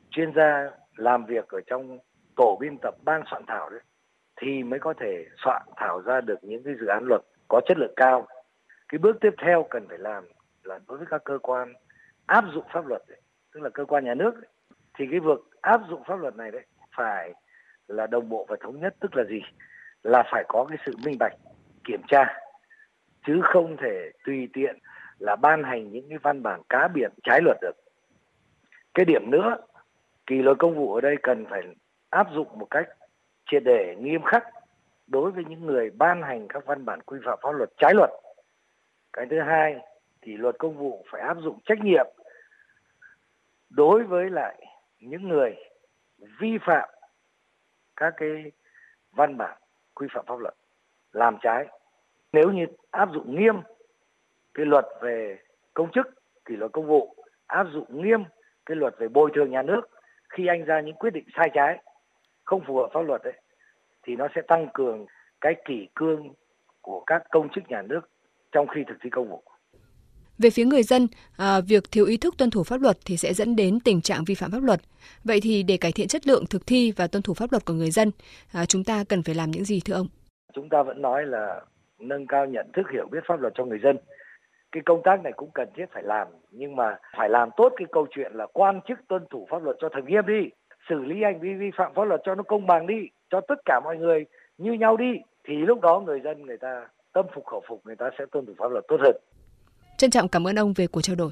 chuyên 0.09 0.33
gia 0.35 0.69
làm 0.95 1.25
việc 1.25 1.47
ở 1.47 1.59
trong 1.67 1.99
tổ 2.35 2.57
biên 2.59 2.77
tập 2.77 2.95
ban 3.03 3.23
soạn 3.31 3.43
thảo 3.47 3.69
đấy, 3.69 3.81
thì 4.41 4.63
mới 4.63 4.79
có 4.79 4.93
thể 4.99 5.25
soạn 5.45 5.61
thảo 5.75 6.01
ra 6.01 6.21
được 6.21 6.43
những 6.43 6.63
cái 6.63 6.73
dự 6.79 6.85
án 6.87 7.03
luật 7.03 7.21
có 7.47 7.61
chất 7.67 7.77
lượng 7.77 7.93
cao. 7.95 8.27
Cái 8.89 8.99
bước 8.99 9.17
tiếp 9.21 9.33
theo 9.37 9.67
cần 9.69 9.87
phải 9.87 9.97
làm 9.97 10.23
là 10.63 10.79
đối 10.87 10.97
với 10.97 11.07
các 11.09 11.23
cơ 11.23 11.37
quan 11.37 11.73
áp 12.25 12.45
dụng 12.53 12.65
pháp 12.73 12.87
luật 12.87 13.01
ấy, 13.07 13.21
tức 13.53 13.59
là 13.59 13.69
cơ 13.69 13.85
quan 13.85 14.05
nhà 14.05 14.13
nước 14.13 14.35
ấy, 14.35 14.49
thì 14.97 15.05
cái 15.11 15.19
việc 15.19 15.39
áp 15.61 15.81
dụng 15.89 16.03
pháp 16.07 16.15
luật 16.15 16.35
này 16.35 16.51
đấy 16.51 16.65
phải 16.97 17.33
là 17.87 18.07
đồng 18.07 18.29
bộ 18.29 18.45
và 18.49 18.55
thống 18.59 18.79
nhất 18.79 18.95
tức 18.99 19.15
là 19.15 19.23
gì? 19.23 19.41
Là 20.03 20.23
phải 20.31 20.43
có 20.47 20.65
cái 20.69 20.77
sự 20.85 20.93
minh 21.05 21.17
bạch 21.19 21.33
kiểm 21.83 22.01
tra 22.07 22.39
chứ 23.27 23.41
không 23.43 23.77
thể 23.77 24.11
tùy 24.25 24.49
tiện 24.53 24.79
là 25.19 25.35
ban 25.35 25.63
hành 25.63 25.91
những 25.91 26.09
cái 26.09 26.17
văn 26.17 26.43
bản 26.43 26.61
cá 26.69 26.87
biệt 26.87 27.11
trái 27.23 27.41
luật 27.41 27.57
được. 27.61 27.75
Cái 28.93 29.05
điểm 29.05 29.31
nữa 29.31 29.57
kỳ 30.27 30.35
luật 30.35 30.57
công 30.59 30.75
vụ 30.75 30.93
ở 30.95 31.01
đây 31.01 31.15
cần 31.23 31.45
phải 31.49 31.61
áp 32.09 32.27
dụng 32.33 32.59
một 32.59 32.67
cách 32.69 32.87
triệt 33.51 33.63
để 33.63 33.95
nghiêm 33.99 34.21
khắc 34.23 34.43
đối 35.07 35.31
với 35.31 35.43
những 35.49 35.65
người 35.65 35.89
ban 35.89 36.21
hành 36.21 36.47
các 36.47 36.65
văn 36.65 36.85
bản 36.85 37.01
quy 37.01 37.19
phạm 37.25 37.39
pháp 37.41 37.51
luật 37.51 37.69
trái 37.77 37.93
luật. 37.95 38.09
Cái 39.13 39.25
thứ 39.29 39.39
hai 39.39 39.75
thì 40.21 40.37
luật 40.37 40.55
công 40.59 40.77
vụ 40.77 41.05
phải 41.11 41.21
áp 41.21 41.37
dụng 41.41 41.59
trách 41.65 41.79
nhiệm 41.83 42.05
đối 43.69 44.03
với 44.03 44.29
lại 44.29 44.65
những 44.99 45.27
người 45.27 45.55
vi 46.39 46.57
phạm 46.65 46.89
các 47.95 48.13
cái 48.17 48.51
văn 49.11 49.37
bản 49.37 49.57
quy 49.93 50.07
phạm 50.13 50.25
pháp 50.25 50.39
luật 50.39 50.55
làm 51.11 51.37
trái. 51.41 51.67
Nếu 52.33 52.51
như 52.51 52.65
áp 52.91 53.09
dụng 53.13 53.35
nghiêm 53.35 53.55
cái 54.53 54.65
luật 54.65 54.85
về 55.01 55.39
công 55.73 55.91
chức 55.91 56.07
kỷ 56.45 56.55
luật 56.55 56.71
công 56.71 56.87
vụ, 56.87 57.15
áp 57.47 57.67
dụng 57.71 58.01
nghiêm 58.01 58.23
cái 58.65 58.77
luật 58.77 58.95
về 58.97 59.07
bồi 59.07 59.31
thường 59.35 59.51
nhà 59.51 59.61
nước 59.61 59.81
khi 60.29 60.47
anh 60.47 60.65
ra 60.65 60.81
những 60.81 60.95
quyết 60.95 61.09
định 61.13 61.25
sai 61.35 61.49
trái, 61.53 61.83
không 62.43 62.63
phù 62.67 62.77
hợp 62.77 62.89
pháp 62.93 63.01
luật 63.01 63.23
đấy 63.23 63.33
thì 64.05 64.15
nó 64.15 64.27
sẽ 64.35 64.41
tăng 64.47 64.67
cường 64.73 65.05
cái 65.41 65.53
kỷ 65.67 65.87
cương 65.95 66.33
của 66.81 67.03
các 67.05 67.23
công 67.31 67.49
chức 67.55 67.63
nhà 67.69 67.81
nước 67.81 68.01
trong 68.51 68.67
khi 68.67 68.81
thực 68.87 68.97
thi 69.01 69.09
công 69.09 69.29
vụ 69.29 69.43
về 70.37 70.49
phía 70.49 70.65
người 70.65 70.83
dân, 70.83 71.07
à, 71.37 71.61
việc 71.67 71.83
thiếu 71.91 72.05
ý 72.05 72.17
thức 72.17 72.35
tuân 72.37 72.49
thủ 72.49 72.63
pháp 72.63 72.81
luật 72.81 72.97
thì 73.05 73.17
sẽ 73.17 73.33
dẫn 73.33 73.55
đến 73.55 73.79
tình 73.79 74.01
trạng 74.01 74.23
vi 74.27 74.35
phạm 74.35 74.51
pháp 74.51 74.63
luật. 74.63 74.79
Vậy 75.23 75.39
thì 75.43 75.63
để 75.63 75.77
cải 75.77 75.91
thiện 75.91 76.07
chất 76.07 76.27
lượng 76.27 76.43
thực 76.49 76.67
thi 76.67 76.93
và 76.97 77.07
tuân 77.07 77.23
thủ 77.23 77.33
pháp 77.33 77.51
luật 77.51 77.65
của 77.65 77.73
người 77.73 77.91
dân, 77.91 78.11
à, 78.53 78.65
chúng 78.65 78.83
ta 78.83 79.03
cần 79.09 79.23
phải 79.23 79.35
làm 79.35 79.51
những 79.51 79.63
gì 79.65 79.81
thưa 79.85 79.93
ông? 79.93 80.07
Chúng 80.53 80.69
ta 80.69 80.83
vẫn 80.83 81.01
nói 81.01 81.25
là 81.25 81.61
nâng 81.99 82.27
cao 82.27 82.45
nhận 82.45 82.67
thức 82.73 82.85
hiểu 82.93 83.07
biết 83.11 83.19
pháp 83.27 83.39
luật 83.39 83.53
cho 83.55 83.65
người 83.65 83.79
dân. 83.83 83.97
Cái 84.71 84.83
công 84.85 85.01
tác 85.03 85.23
này 85.23 85.33
cũng 85.35 85.49
cần 85.53 85.69
thiết 85.75 85.85
phải 85.93 86.03
làm, 86.03 86.27
nhưng 86.51 86.75
mà 86.75 86.97
phải 87.17 87.29
làm 87.29 87.49
tốt 87.57 87.73
cái 87.77 87.85
câu 87.91 88.07
chuyện 88.15 88.31
là 88.33 88.45
quan 88.53 88.79
chức 88.87 88.99
tuân 89.07 89.25
thủ 89.31 89.47
pháp 89.51 89.63
luật 89.63 89.77
cho 89.79 89.89
thật 89.93 90.01
nghiêm 90.07 90.25
đi, 90.27 90.49
xử 90.89 90.95
lý 91.03 91.15
hành 91.23 91.39
vi 91.41 91.49
vi 91.53 91.71
phạm 91.77 91.91
pháp 91.95 92.03
luật 92.03 92.21
cho 92.25 92.35
nó 92.35 92.43
công 92.43 92.67
bằng 92.67 92.87
đi, 92.87 92.95
cho 93.31 93.41
tất 93.47 93.55
cả 93.65 93.79
mọi 93.83 93.97
người 93.97 94.25
như 94.57 94.73
nhau 94.73 94.97
đi, 94.97 95.11
thì 95.47 95.53
lúc 95.55 95.81
đó 95.81 95.99
người 96.05 96.19
dân 96.23 96.45
người 96.45 96.57
ta 96.57 96.87
tâm 97.13 97.25
phục 97.35 97.45
khẩu 97.45 97.63
phục 97.69 97.81
người 97.85 97.95
ta 97.95 98.05
sẽ 98.19 98.25
tuân 98.31 98.45
thủ 98.45 98.53
pháp 98.57 98.71
luật 98.71 98.85
tốt 98.87 98.97
hơn. 98.99 99.15
Trân 99.97 100.09
trọng 100.09 100.27
cảm 100.27 100.47
ơn 100.47 100.59
ông 100.59 100.73
về 100.73 100.87
cuộc 100.87 101.01
trao 101.01 101.15
đổi. 101.15 101.31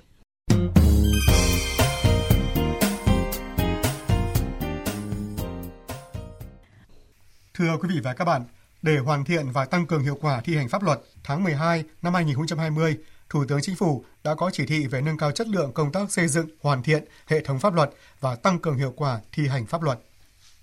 Thưa 7.54 7.78
quý 7.82 7.90
vị 7.94 8.02
và 8.04 8.14
các 8.18 8.26
bạn, 8.26 8.42
để 8.82 8.98
hoàn 8.98 9.26
thiện 9.26 9.46
và 9.54 9.66
tăng 9.66 9.86
cường 9.88 10.04
hiệu 10.04 10.16
quả 10.22 10.42
thi 10.44 10.56
hành 10.56 10.70
pháp 10.70 10.84
luật, 10.84 11.00
tháng 11.24 11.44
12 11.44 11.84
năm 12.02 12.14
2020, 12.14 12.98
Thủ 13.34 13.46
tướng 13.48 13.62
Chính 13.62 13.76
phủ 13.76 14.06
đã 14.24 14.36
có 14.36 14.50
chỉ 14.54 14.66
thị 14.66 14.88
về 14.88 15.02
nâng 15.02 15.18
cao 15.18 15.32
chất 15.32 15.48
lượng 15.48 15.74
công 15.74 15.92
tác 15.92 16.12
xây 16.12 16.28
dựng, 16.28 16.48
hoàn 16.62 16.84
thiện 16.84 17.04
hệ 17.28 17.42
thống 17.42 17.60
pháp 17.60 17.74
luật 17.74 17.90
và 18.20 18.36
tăng 18.36 18.60
cường 18.60 18.78
hiệu 18.78 18.94
quả 18.96 19.20
thi 19.32 19.48
hành 19.48 19.66
pháp 19.66 19.82
luật. 19.82 20.00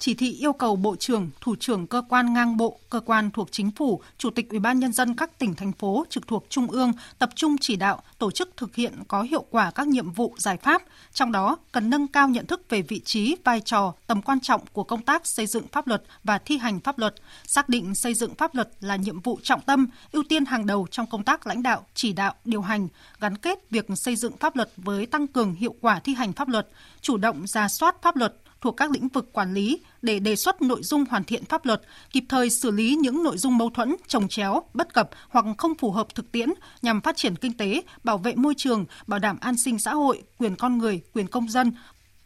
Chỉ 0.01 0.15
thị 0.15 0.33
yêu 0.33 0.53
cầu 0.53 0.77
Bộ 0.77 0.97
trưởng, 0.97 1.31
Thủ 1.41 1.57
trưởng 1.61 1.87
cơ 1.87 2.03
quan 2.09 2.33
ngang 2.33 2.57
bộ, 2.57 2.81
cơ 2.91 3.01
quan 3.01 3.31
thuộc 3.31 3.49
chính 3.53 3.71
phủ, 3.71 4.03
Chủ 4.19 4.31
tịch 4.31 4.49
Ủy 4.51 4.59
ban 4.59 4.79
nhân 4.79 4.93
dân 4.93 5.17
các 5.17 5.39
tỉnh 5.39 5.55
thành 5.55 5.73
phố 5.73 6.05
trực 6.09 6.27
thuộc 6.27 6.47
trung 6.49 6.67
ương 6.67 6.93
tập 7.19 7.31
trung 7.35 7.57
chỉ 7.61 7.77
đạo 7.77 8.03
tổ 8.19 8.31
chức 8.31 8.57
thực 8.57 8.75
hiện 8.75 8.93
có 9.09 9.23
hiệu 9.23 9.45
quả 9.51 9.71
các 9.71 9.89
nhiệm 9.89 10.13
vụ 10.13 10.35
giải 10.39 10.57
pháp, 10.57 10.83
trong 11.13 11.33
đó 11.33 11.57
cần 11.73 11.91
nâng 11.91 12.09
cao 12.09 12.29
nhận 12.29 12.47
thức 12.47 12.63
về 12.69 12.83
vị 12.83 13.01
trí, 13.05 13.37
vai 13.45 13.61
trò, 13.61 13.95
tầm 14.07 14.23
quan 14.23 14.41
trọng 14.41 14.61
của 14.73 14.85
công 14.85 15.03
tác 15.03 15.27
xây 15.27 15.47
dựng 15.47 15.67
pháp 15.73 15.87
luật 15.87 16.03
và 16.25 16.39
thi 16.39 16.59
hành 16.59 16.81
pháp 16.81 16.99
luật, 16.99 17.15
xác 17.47 17.69
định 17.69 17.95
xây 17.95 18.15
dựng 18.15 18.35
pháp 18.35 18.55
luật 18.55 18.69
là 18.81 18.97
nhiệm 18.97 19.21
vụ 19.21 19.39
trọng 19.43 19.61
tâm, 19.61 19.87
ưu 20.13 20.23
tiên 20.29 20.45
hàng 20.45 20.67
đầu 20.67 20.87
trong 20.91 21.07
công 21.07 21.25
tác 21.25 21.47
lãnh 21.47 21.63
đạo, 21.63 21.87
chỉ 21.95 22.13
đạo, 22.13 22.35
điều 22.45 22.63
hành, 22.63 22.89
gắn 23.21 23.37
kết 23.37 23.71
việc 23.71 23.87
xây 23.97 24.17
dựng 24.17 24.37
pháp 24.37 24.57
luật 24.57 24.71
với 24.77 25.07
tăng 25.07 25.27
cường 25.27 25.55
hiệu 25.55 25.75
quả 25.81 26.01
thi 26.01 26.15
hành 26.15 26.33
pháp 26.33 26.49
luật, 26.49 26.69
chủ 27.01 27.17
động 27.17 27.47
ra 27.47 27.69
soát 27.69 28.03
pháp 28.03 28.17
luật, 28.17 28.35
thuộc 28.61 28.77
các 28.77 28.91
lĩnh 28.91 29.09
vực 29.09 29.33
quản 29.33 29.55
lý 29.55 29.81
để 30.03 30.19
đề 30.19 30.37
xuất 30.37 30.63
nội 30.63 30.83
dung 30.83 31.05
hoàn 31.05 31.25
thiện 31.25 31.45
pháp 31.45 31.67
luật, 31.67 31.83
kịp 32.11 32.25
thời 32.29 32.51
xử 32.51 32.71
lý 32.71 32.97
những 32.97 33.23
nội 33.23 33.39
dung 33.39 33.59
mâu 33.59 33.71
thuẫn, 33.71 33.97
trồng 34.07 34.29
chéo, 34.29 34.63
bất 34.75 34.95
cập 34.95 35.11
hoặc 35.29 35.45
không 35.59 35.75
phù 35.75 35.91
hợp 35.91 36.15
thực 36.15 36.33
tiễn 36.33 36.49
nhằm 36.83 37.01
phát 37.01 37.17
triển 37.17 37.37
kinh 37.37 37.57
tế, 37.57 37.83
bảo 38.05 38.19
vệ 38.19 38.35
môi 38.35 38.55
trường, 38.57 38.85
bảo 39.07 39.21
đảm 39.21 39.39
an 39.41 39.57
sinh 39.57 39.79
xã 39.79 39.95
hội, 39.95 40.23
quyền 40.39 40.57
con 40.57 40.79
người, 40.79 41.01
quyền 41.13 41.27
công 41.27 41.49
dân, 41.49 41.73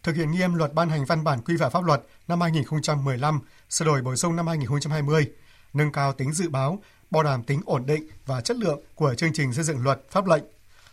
thực 0.05 0.17
hiện 0.17 0.31
nghiêm 0.31 0.55
luật 0.55 0.75
ban 0.75 0.89
hành 0.89 1.05
văn 1.05 1.25
bản 1.25 1.41
quy 1.43 1.57
phạm 1.57 1.71
pháp 1.71 1.85
luật 1.85 2.03
năm 2.29 2.41
2015, 2.41 3.41
sửa 3.71 3.85
đổi 3.85 4.03
bổ 4.03 4.17
sung 4.17 4.37
năm 4.37 4.47
2020, 4.47 5.31
nâng 5.73 5.93
cao 5.93 6.13
tính 6.13 6.33
dự 6.33 6.49
báo, 6.49 6.83
bảo 7.11 7.23
đảm 7.23 7.43
tính 7.43 7.61
ổn 7.65 7.87
định 7.87 8.09
và 8.27 8.41
chất 8.41 8.57
lượng 8.57 8.81
của 8.95 9.15
chương 9.15 9.33
trình 9.33 9.53
xây 9.53 9.65
dựng 9.65 9.83
luật 9.83 10.01
pháp 10.11 10.27
lệnh, 10.27 10.43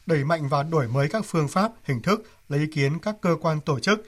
đẩy 0.05 0.23
mạnh 0.23 0.49
và 0.49 0.63
đổi 0.63 0.87
mới 0.87 1.09
các 1.09 1.25
phương 1.25 1.47
pháp, 1.47 1.71
hình 1.83 2.01
thức, 2.01 2.23
lấy 2.49 2.59
ý 2.59 2.67
kiến 2.67 2.99
các 2.99 3.15
cơ 3.21 3.35
quan 3.41 3.61
tổ 3.61 3.79
chức, 3.79 4.05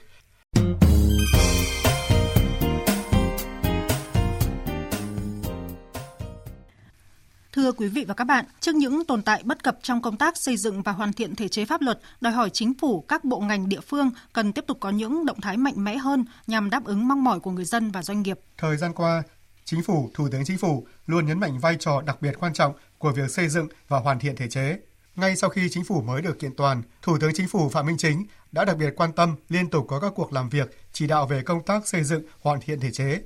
Thưa 7.64 7.72
quý 7.72 7.88
vị 7.88 8.04
và 8.08 8.14
các 8.14 8.24
bạn, 8.24 8.44
trước 8.60 8.74
những 8.74 9.04
tồn 9.04 9.22
tại 9.22 9.42
bất 9.44 9.64
cập 9.64 9.78
trong 9.82 10.02
công 10.02 10.16
tác 10.16 10.36
xây 10.36 10.56
dựng 10.56 10.82
và 10.82 10.92
hoàn 10.92 11.12
thiện 11.12 11.34
thể 11.34 11.48
chế 11.48 11.64
pháp 11.64 11.80
luật, 11.82 12.00
đòi 12.20 12.32
hỏi 12.32 12.50
chính 12.50 12.74
phủ, 12.74 13.00
các 13.00 13.24
bộ 13.24 13.40
ngành 13.40 13.68
địa 13.68 13.80
phương 13.80 14.10
cần 14.32 14.52
tiếp 14.52 14.64
tục 14.66 14.78
có 14.80 14.90
những 14.90 15.26
động 15.26 15.40
thái 15.40 15.56
mạnh 15.56 15.74
mẽ 15.76 15.96
hơn 15.96 16.24
nhằm 16.46 16.70
đáp 16.70 16.84
ứng 16.84 17.08
mong 17.08 17.24
mỏi 17.24 17.40
của 17.40 17.50
người 17.50 17.64
dân 17.64 17.90
và 17.90 18.02
doanh 18.02 18.22
nghiệp. 18.22 18.40
Thời 18.58 18.76
gian 18.76 18.92
qua, 18.92 19.22
Chính 19.64 19.82
phủ, 19.82 20.10
Thủ 20.14 20.28
tướng 20.32 20.44
Chính 20.44 20.58
phủ 20.58 20.86
luôn 21.06 21.26
nhấn 21.26 21.40
mạnh 21.40 21.58
vai 21.58 21.76
trò 21.80 22.00
đặc 22.00 22.22
biệt 22.22 22.34
quan 22.40 22.52
trọng 22.52 22.72
của 22.98 23.12
việc 23.12 23.30
xây 23.30 23.48
dựng 23.48 23.68
và 23.88 23.98
hoàn 23.98 24.18
thiện 24.18 24.36
thể 24.36 24.48
chế. 24.48 24.78
Ngay 25.16 25.36
sau 25.36 25.50
khi 25.50 25.68
chính 25.70 25.84
phủ 25.84 26.02
mới 26.02 26.22
được 26.22 26.38
kiện 26.38 26.56
toàn, 26.56 26.82
Thủ 27.02 27.18
tướng 27.20 27.34
Chính 27.34 27.48
phủ 27.48 27.68
Phạm 27.68 27.86
Minh 27.86 27.96
Chính 27.98 28.26
đã 28.52 28.64
đặc 28.64 28.76
biệt 28.78 28.90
quan 28.96 29.12
tâm 29.12 29.36
liên 29.48 29.70
tục 29.70 29.86
có 29.88 30.00
các 30.00 30.12
cuộc 30.16 30.32
làm 30.32 30.48
việc 30.48 30.78
chỉ 30.92 31.06
đạo 31.06 31.26
về 31.26 31.42
công 31.42 31.64
tác 31.64 31.88
xây 31.88 32.04
dựng 32.04 32.22
hoàn 32.40 32.60
thiện 32.60 32.80
thể 32.80 32.90
chế. 32.90 33.20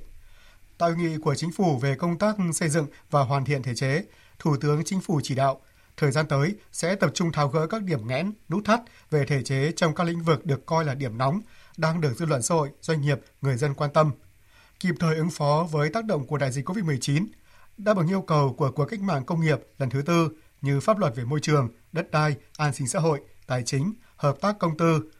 Tại 0.77 0.89
hội 0.89 0.99
nghị 0.99 1.17
của 1.17 1.35
chính 1.35 1.51
phủ 1.51 1.77
về 1.77 1.95
công 1.95 2.17
tác 2.17 2.35
xây 2.53 2.69
dựng 2.69 2.87
và 3.09 3.21
hoàn 3.21 3.45
thiện 3.45 3.63
thể 3.63 3.75
chế, 3.75 4.03
Thủ 4.39 4.55
tướng 4.61 4.83
Chính 4.83 5.01
phủ 5.01 5.19
chỉ 5.23 5.35
đạo 5.35 5.61
thời 5.99 6.11
gian 6.11 6.27
tới 6.27 6.55
sẽ 6.71 6.95
tập 6.95 7.11
trung 7.13 7.31
tháo 7.31 7.47
gỡ 7.47 7.67
các 7.67 7.83
điểm 7.83 8.07
nghẽn, 8.07 8.31
nút 8.49 8.65
thắt 8.65 8.81
về 9.09 9.25
thể 9.25 9.43
chế 9.43 9.71
trong 9.75 9.95
các 9.95 10.03
lĩnh 10.03 10.23
vực 10.23 10.45
được 10.45 10.65
coi 10.65 10.85
là 10.85 10.95
điểm 10.95 11.17
nóng, 11.17 11.41
đang 11.77 12.01
được 12.01 12.13
dư 12.17 12.25
luận 12.25 12.41
xã 12.41 12.55
hội, 12.55 12.69
doanh 12.81 13.01
nghiệp, 13.01 13.19
người 13.41 13.57
dân 13.57 13.73
quan 13.73 13.93
tâm. 13.93 14.11
Kịp 14.79 14.95
thời 14.99 15.15
ứng 15.15 15.29
phó 15.29 15.67
với 15.71 15.89
tác 15.89 16.05
động 16.05 16.27
của 16.27 16.37
đại 16.37 16.51
dịch 16.51 16.69
COVID-19, 16.69 17.25
đáp 17.77 17.97
ứng 17.97 18.07
yêu 18.07 18.21
cầu 18.21 18.53
của 18.57 18.71
cuộc 18.71 18.85
cách 18.85 19.01
mạng 19.01 19.25
công 19.25 19.41
nghiệp 19.41 19.59
lần 19.77 19.89
thứ 19.89 20.01
tư 20.01 20.29
như 20.61 20.79
pháp 20.79 20.99
luật 20.99 21.15
về 21.15 21.23
môi 21.23 21.39
trường, 21.39 21.69
đất 21.91 22.11
đai, 22.11 22.35
an 22.57 22.73
sinh 22.73 22.87
xã 22.87 22.99
hội, 22.99 23.19
tài 23.47 23.63
chính, 23.63 23.93
hợp 24.15 24.41
tác 24.41 24.59
công 24.59 24.77
tư. 24.77 25.11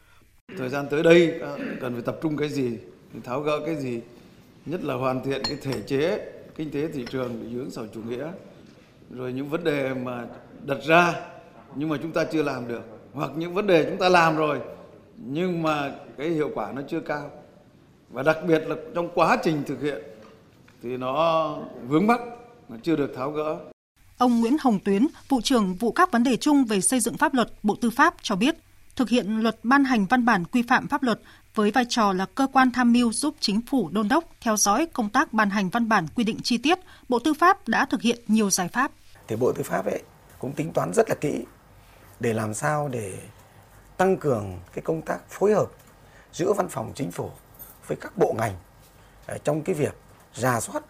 Thời 0.58 0.68
gian 0.68 0.86
tới 0.90 1.02
đây 1.02 1.38
ờ, 1.40 1.58
cần 1.80 1.92
phải 1.92 2.02
tập 2.02 2.18
trung 2.22 2.36
cái 2.36 2.48
gì, 2.48 2.78
tháo 3.24 3.40
gỡ 3.40 3.60
cái 3.66 3.76
gì, 3.76 4.00
nhất 4.66 4.84
là 4.84 4.94
hoàn 4.94 5.24
thiện 5.24 5.42
cái 5.44 5.56
thể 5.62 5.82
chế 5.86 6.32
kinh 6.56 6.70
tế 6.70 6.88
thị 6.88 7.04
trường 7.10 7.42
định 7.42 7.54
hướng 7.54 7.70
xã 7.70 7.80
hội 7.80 7.90
chủ 7.94 8.02
nghĩa 8.02 8.32
rồi 9.10 9.32
những 9.32 9.48
vấn 9.48 9.64
đề 9.64 9.94
mà 9.94 10.26
đặt 10.66 10.78
ra 10.86 11.14
nhưng 11.74 11.88
mà 11.88 11.96
chúng 12.02 12.12
ta 12.12 12.24
chưa 12.24 12.42
làm 12.42 12.68
được. 12.68 12.82
Hoặc 13.12 13.30
những 13.36 13.54
vấn 13.54 13.66
đề 13.66 13.84
chúng 13.90 13.98
ta 13.98 14.08
làm 14.08 14.36
rồi 14.36 14.60
nhưng 15.16 15.62
mà 15.62 15.90
cái 16.18 16.28
hiệu 16.28 16.50
quả 16.54 16.72
nó 16.72 16.82
chưa 16.90 17.00
cao. 17.00 17.30
Và 18.10 18.22
đặc 18.22 18.36
biệt 18.46 18.62
là 18.66 18.76
trong 18.94 19.08
quá 19.14 19.38
trình 19.44 19.62
thực 19.66 19.82
hiện 19.82 20.02
thì 20.82 20.96
nó 20.96 21.56
vướng 21.88 22.06
mắc 22.06 22.20
nó 22.68 22.76
chưa 22.82 22.96
được 22.96 23.12
tháo 23.16 23.30
gỡ. 23.30 23.58
Ông 24.18 24.40
Nguyễn 24.40 24.56
Hồng 24.60 24.78
Tuyến, 24.84 25.06
vụ 25.28 25.40
trưởng 25.40 25.74
vụ 25.74 25.92
các 25.92 26.12
vấn 26.12 26.24
đề 26.24 26.36
chung 26.36 26.64
về 26.64 26.80
xây 26.80 27.00
dựng 27.00 27.16
pháp 27.16 27.34
luật 27.34 27.48
Bộ 27.62 27.76
Tư 27.80 27.90
pháp 27.90 28.14
cho 28.22 28.36
biết, 28.36 28.56
thực 28.96 29.08
hiện 29.08 29.40
luật 29.40 29.58
ban 29.62 29.84
hành 29.84 30.06
văn 30.06 30.24
bản 30.24 30.44
quy 30.44 30.62
phạm 30.62 30.88
pháp 30.88 31.02
luật 31.02 31.20
với 31.54 31.70
vai 31.70 31.84
trò 31.88 32.12
là 32.12 32.26
cơ 32.34 32.46
quan 32.52 32.70
tham 32.70 32.92
mưu 32.92 33.12
giúp 33.12 33.34
chính 33.40 33.60
phủ 33.60 33.88
đôn 33.92 34.08
đốc 34.08 34.24
theo 34.40 34.56
dõi 34.56 34.86
công 34.92 35.08
tác 35.08 35.32
ban 35.32 35.50
hành 35.50 35.68
văn 35.68 35.88
bản 35.88 36.06
quy 36.14 36.24
định 36.24 36.36
chi 36.42 36.58
tiết, 36.58 36.78
Bộ 37.08 37.18
Tư 37.18 37.34
pháp 37.34 37.68
đã 37.68 37.84
thực 37.84 38.02
hiện 38.02 38.18
nhiều 38.28 38.50
giải 38.50 38.68
pháp. 38.68 38.92
Thì 39.30 39.36
Bộ 39.36 39.52
Tư 39.52 39.62
pháp 39.62 39.86
ấy 39.86 40.02
cũng 40.38 40.52
tính 40.52 40.72
toán 40.72 40.92
rất 40.94 41.08
là 41.08 41.14
kỹ 41.20 41.44
để 42.20 42.32
làm 42.32 42.54
sao 42.54 42.88
để 42.88 43.18
tăng 43.96 44.16
cường 44.16 44.60
cái 44.72 44.82
công 44.82 45.02
tác 45.02 45.18
phối 45.28 45.54
hợp 45.54 45.66
giữa 46.32 46.52
văn 46.52 46.68
phòng 46.68 46.92
chính 46.94 47.10
phủ 47.10 47.30
với 47.86 47.96
các 48.00 48.12
bộ 48.16 48.34
ngành 48.38 48.56
à, 49.26 49.36
trong 49.44 49.62
cái 49.62 49.74
việc 49.74 49.94
ra 50.34 50.60
soát 50.60 50.82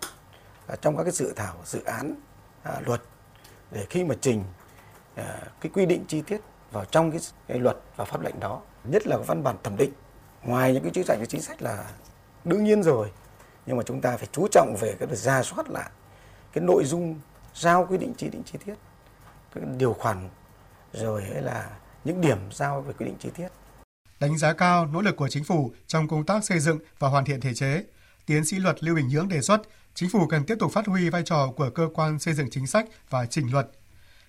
à, 0.67 0.77
trong 0.77 0.97
các 0.97 1.03
cái 1.03 1.13
dự 1.13 1.33
thảo 1.37 1.55
dự 1.65 1.85
án 1.85 2.15
à, 2.63 2.81
luật 2.87 3.03
để 3.71 3.87
khi 3.91 4.05
mà 4.05 4.15
trình 4.21 4.45
cái 5.61 5.71
quy 5.75 5.87
định 5.87 6.05
chi 6.09 6.23
tiết 6.23 6.41
vào 6.73 6.85
trong 6.85 7.11
cái, 7.11 7.21
cái 7.49 7.59
luật 7.59 7.77
và 7.97 8.05
pháp 8.05 8.21
lệnh 8.21 8.41
đó 8.41 8.61
nhất 8.85 9.07
là 9.07 9.17
văn 9.17 9.43
bản 9.43 9.57
thẩm 9.63 9.77
định. 9.77 9.93
Ngoài 10.43 10.73
những 10.73 10.83
cái 10.83 10.93
chính 10.95 11.05
sách 11.05 11.17
cái 11.17 11.27
chính 11.27 11.43
sách 11.43 11.63
là 11.63 11.91
đương 12.45 12.65
nhiên 12.65 12.83
rồi 12.83 13.13
nhưng 13.67 13.77
mà 13.77 13.83
chúng 13.83 14.01
ta 14.01 14.17
phải 14.17 14.29
chú 14.33 14.49
trọng 14.51 14.77
về 14.81 14.97
cái 14.99 15.09
việc 15.09 15.19
ra 15.19 15.43
soát 15.43 15.71
lại 15.71 15.91
cái 16.53 16.65
nội 16.65 16.85
dung 16.85 17.21
giao 17.55 17.87
quy 17.91 17.99
định 17.99 18.15
chi 18.15 18.29
định 18.29 18.43
chi 18.45 18.59
tiết 18.67 18.75
điều 19.79 19.93
khoản 19.93 20.29
rồi 20.93 21.25
hay 21.25 21.43
là 21.43 21.71
những 22.05 22.21
điểm 22.21 22.39
giao 22.53 22.81
về 22.81 22.93
quy 22.93 23.07
định 23.07 23.17
chi 23.21 23.29
tiết 23.35 23.49
đánh 24.21 24.39
giá 24.39 24.53
cao 24.53 24.87
nỗ 24.87 25.01
lực 25.01 25.17
của 25.17 25.29
chính 25.29 25.45
phủ 25.45 25.73
trong 25.87 26.09
công 26.09 26.27
tác 26.27 26.45
xây 26.45 26.61
dựng 26.61 26.79
và 26.99 27.09
hoàn 27.09 27.25
thiện 27.25 27.41
thể 27.41 27.55
chế 27.55 27.85
tiến 28.27 28.45
sĩ 28.45 28.57
luật 28.57 28.85
Lưu 28.85 28.95
Bình 28.95 29.09
Nhưỡng 29.09 29.29
đề 29.29 29.41
xuất 29.41 29.63
chính 29.95 30.11
phủ 30.11 30.27
cần 30.27 30.45
tiếp 30.45 30.57
tục 30.61 30.73
phát 30.73 30.87
huy 30.87 31.11
vai 31.11 31.23
trò 31.25 31.53
của 31.57 31.71
cơ 31.71 31.89
quan 31.95 32.19
xây 32.19 32.35
dựng 32.35 32.51
chính 32.51 32.67
sách 32.67 32.87
và 33.11 33.27
trình 33.27 33.53
luật. 33.53 33.71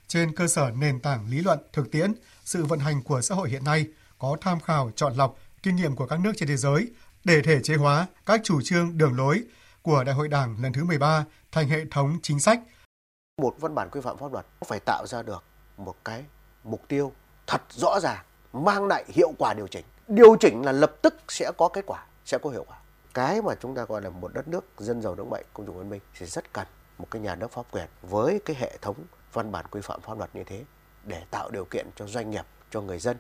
Trên 0.08 0.36
cơ 0.36 0.48
sở 0.48 0.72
nền 0.72 1.00
tảng 1.00 1.30
lý 1.30 1.40
luận, 1.40 1.60
thực 1.74 1.92
tiễn, 1.92 2.14
sự 2.46 2.66
vận 2.66 2.80
hành 2.80 3.04
của 3.04 3.22
xã 3.22 3.36
hội 3.36 3.50
hiện 3.50 3.64
nay 3.64 3.88
có 4.20 4.38
tham 4.42 4.60
khảo 4.60 4.92
chọn 4.96 5.16
lọc 5.16 5.36
kinh 5.64 5.76
nghiệm 5.76 5.96
của 5.96 6.08
các 6.08 6.20
nước 6.20 6.32
trên 6.38 6.48
thế 6.48 6.58
giới 6.58 6.88
để 7.24 7.42
thể 7.42 7.60
chế 7.64 7.76
hóa 7.76 8.08
các 8.26 8.42
chủ 8.44 8.62
trương 8.62 8.98
đường 8.98 9.18
lối 9.18 9.44
của 9.82 10.04
Đại 10.04 10.16
hội 10.16 10.28
Đảng 10.28 10.62
lần 10.64 10.74
thứ 10.74 10.84
13 10.84 11.26
thành 11.52 11.70
hệ 11.70 11.86
thống 11.92 12.20
chính 12.22 12.40
sách. 12.40 12.60
Một 13.42 13.56
văn 13.60 13.76
bản 13.76 13.90
quy 13.92 14.02
phạm 14.02 14.18
pháp 14.18 14.34
luật 14.34 14.46
phải 14.66 14.80
tạo 14.86 15.06
ra 15.08 15.22
được 15.22 15.44
một 15.78 15.96
cái 16.06 16.26
mục 16.64 16.82
tiêu 16.88 17.12
thật 17.48 17.62
rõ 17.70 18.00
ràng, 18.00 18.24
mang 18.54 18.88
lại 18.88 19.04
hiệu 19.08 19.32
quả 19.40 19.54
điều 19.58 19.68
chỉnh. 19.68 19.86
Điều 20.08 20.36
chỉnh 20.40 20.66
là 20.66 20.72
lập 20.72 20.92
tức 21.02 21.14
sẽ 21.28 21.52
có 21.58 21.70
kết 21.74 21.86
quả, 21.86 22.06
sẽ 22.26 22.38
có 22.38 22.50
hiệu 22.50 22.66
quả 22.68 22.78
cái 23.14 23.42
mà 23.42 23.56
chúng 23.60 23.76
ta 23.76 23.86
gọi 23.86 24.02
là 24.02 24.10
một 24.10 24.34
đất 24.34 24.48
nước 24.48 24.66
dân 24.78 25.02
giàu 25.02 25.16
nước 25.16 25.28
mạnh 25.28 25.44
công 25.54 25.66
chủ 25.66 25.74
văn 25.74 25.90
minh 25.90 26.02
thì 26.18 26.26
rất 26.26 26.54
cần 26.54 26.68
một 26.98 27.08
cái 27.12 27.22
nhà 27.22 27.36
nước 27.36 27.52
pháp 27.52 27.66
quyền 27.72 27.88
với 28.02 28.42
cái 28.46 28.56
hệ 28.60 28.78
thống 28.82 28.96
văn 29.34 29.52
bản 29.52 29.66
quy 29.72 29.82
phạm 29.82 30.02
pháp 30.02 30.18
luật 30.18 30.36
như 30.36 30.44
thế 30.44 30.64
để 31.04 31.24
tạo 31.32 31.50
điều 31.50 31.66
kiện 31.66 31.88
cho 31.96 32.08
doanh 32.08 32.32
nghiệp 32.32 32.46
cho 32.72 32.82
người 32.82 33.00
dân 33.00 33.18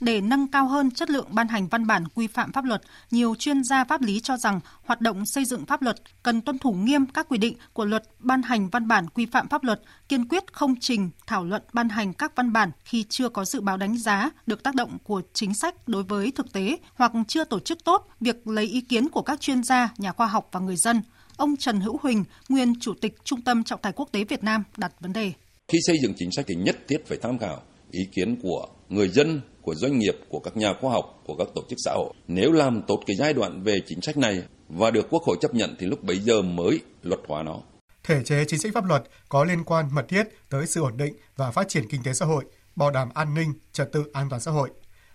để 0.00 0.20
nâng 0.20 0.48
cao 0.48 0.68
hơn 0.68 0.90
chất 0.90 1.10
lượng 1.10 1.26
ban 1.30 1.48
hành 1.48 1.68
văn 1.68 1.86
bản 1.86 2.08
quy 2.14 2.26
phạm 2.26 2.52
pháp 2.52 2.64
luật, 2.64 2.82
nhiều 3.10 3.34
chuyên 3.38 3.64
gia 3.64 3.84
pháp 3.84 4.02
lý 4.02 4.20
cho 4.20 4.36
rằng 4.36 4.60
hoạt 4.84 5.00
động 5.00 5.26
xây 5.26 5.44
dựng 5.44 5.66
pháp 5.66 5.82
luật 5.82 5.96
cần 6.22 6.40
tuân 6.40 6.58
thủ 6.58 6.72
nghiêm 6.72 7.06
các 7.06 7.28
quy 7.28 7.38
định 7.38 7.56
của 7.72 7.84
luật 7.84 8.02
ban 8.18 8.42
hành 8.42 8.68
văn 8.68 8.88
bản 8.88 9.08
quy 9.08 9.26
phạm 9.26 9.48
pháp 9.48 9.64
luật, 9.64 9.80
kiên 10.08 10.28
quyết 10.28 10.52
không 10.52 10.74
trình 10.80 11.10
thảo 11.26 11.44
luận 11.44 11.62
ban 11.72 11.88
hành 11.88 12.12
các 12.12 12.32
văn 12.36 12.52
bản 12.52 12.70
khi 12.84 13.04
chưa 13.08 13.28
có 13.28 13.44
dự 13.44 13.60
báo 13.60 13.76
đánh 13.76 13.98
giá 13.98 14.30
được 14.46 14.62
tác 14.62 14.74
động 14.74 14.98
của 15.04 15.22
chính 15.32 15.54
sách 15.54 15.88
đối 15.88 16.02
với 16.02 16.32
thực 16.34 16.52
tế 16.52 16.78
hoặc 16.94 17.12
chưa 17.28 17.44
tổ 17.44 17.60
chức 17.60 17.84
tốt 17.84 18.08
việc 18.20 18.46
lấy 18.46 18.64
ý 18.64 18.80
kiến 18.80 19.08
của 19.08 19.22
các 19.22 19.40
chuyên 19.40 19.62
gia, 19.62 19.88
nhà 19.98 20.12
khoa 20.12 20.26
học 20.26 20.48
và 20.52 20.60
người 20.60 20.76
dân. 20.76 21.02
Ông 21.36 21.56
Trần 21.56 21.80
Hữu 21.80 21.98
Huỳnh, 22.02 22.24
nguyên 22.48 22.80
Chủ 22.80 22.94
tịch 23.00 23.14
Trung 23.24 23.42
tâm 23.42 23.64
Trọng 23.64 23.80
tài 23.82 23.92
Quốc 23.92 24.08
tế 24.12 24.24
Việt 24.24 24.44
Nam 24.44 24.64
đặt 24.76 24.92
vấn 25.00 25.12
đề. 25.12 25.32
Khi 25.68 25.78
xây 25.86 25.96
dựng 26.02 26.12
chính 26.16 26.30
sách 26.32 26.44
thì 26.48 26.54
nhất 26.54 26.76
thiết 26.88 26.98
phải 27.06 27.18
tham 27.22 27.38
khảo 27.38 27.62
ý 27.90 28.00
kiến 28.12 28.36
của 28.42 28.66
người 28.88 29.08
dân, 29.08 29.40
của 29.62 29.74
doanh 29.74 29.98
nghiệp, 29.98 30.14
của 30.28 30.40
các 30.40 30.56
nhà 30.56 30.74
khoa 30.80 30.92
học, 30.92 31.22
của 31.26 31.36
các 31.36 31.48
tổ 31.54 31.62
chức 31.68 31.78
xã 31.84 31.92
hội. 31.94 32.12
Nếu 32.28 32.52
làm 32.52 32.82
tốt 32.82 33.00
cái 33.06 33.16
giai 33.16 33.32
đoạn 33.32 33.62
về 33.62 33.80
chính 33.86 34.00
sách 34.00 34.16
này 34.16 34.42
và 34.68 34.90
được 34.90 35.06
Quốc 35.10 35.22
hội 35.22 35.36
chấp 35.40 35.54
nhận 35.54 35.76
thì 35.78 35.86
lúc 35.86 36.04
bấy 36.04 36.18
giờ 36.18 36.42
mới 36.42 36.80
luật 37.02 37.20
hóa 37.28 37.42
nó. 37.42 37.60
Thể 38.04 38.22
chế 38.24 38.44
chính 38.48 38.60
sách 38.60 38.72
pháp 38.74 38.84
luật 38.84 39.02
có 39.28 39.44
liên 39.44 39.64
quan 39.64 39.88
mật 39.92 40.04
thiết 40.08 40.28
tới 40.48 40.66
sự 40.66 40.82
ổn 40.82 40.96
định 40.96 41.14
và 41.36 41.50
phát 41.50 41.68
triển 41.68 41.88
kinh 41.88 42.02
tế 42.02 42.12
xã 42.12 42.26
hội, 42.26 42.44
bảo 42.76 42.90
đảm 42.90 43.08
an 43.14 43.34
ninh, 43.34 43.52
trật 43.72 43.92
tự 43.92 44.04
an 44.12 44.28
toàn 44.28 44.40
xã 44.40 44.50
hội. 44.50 44.70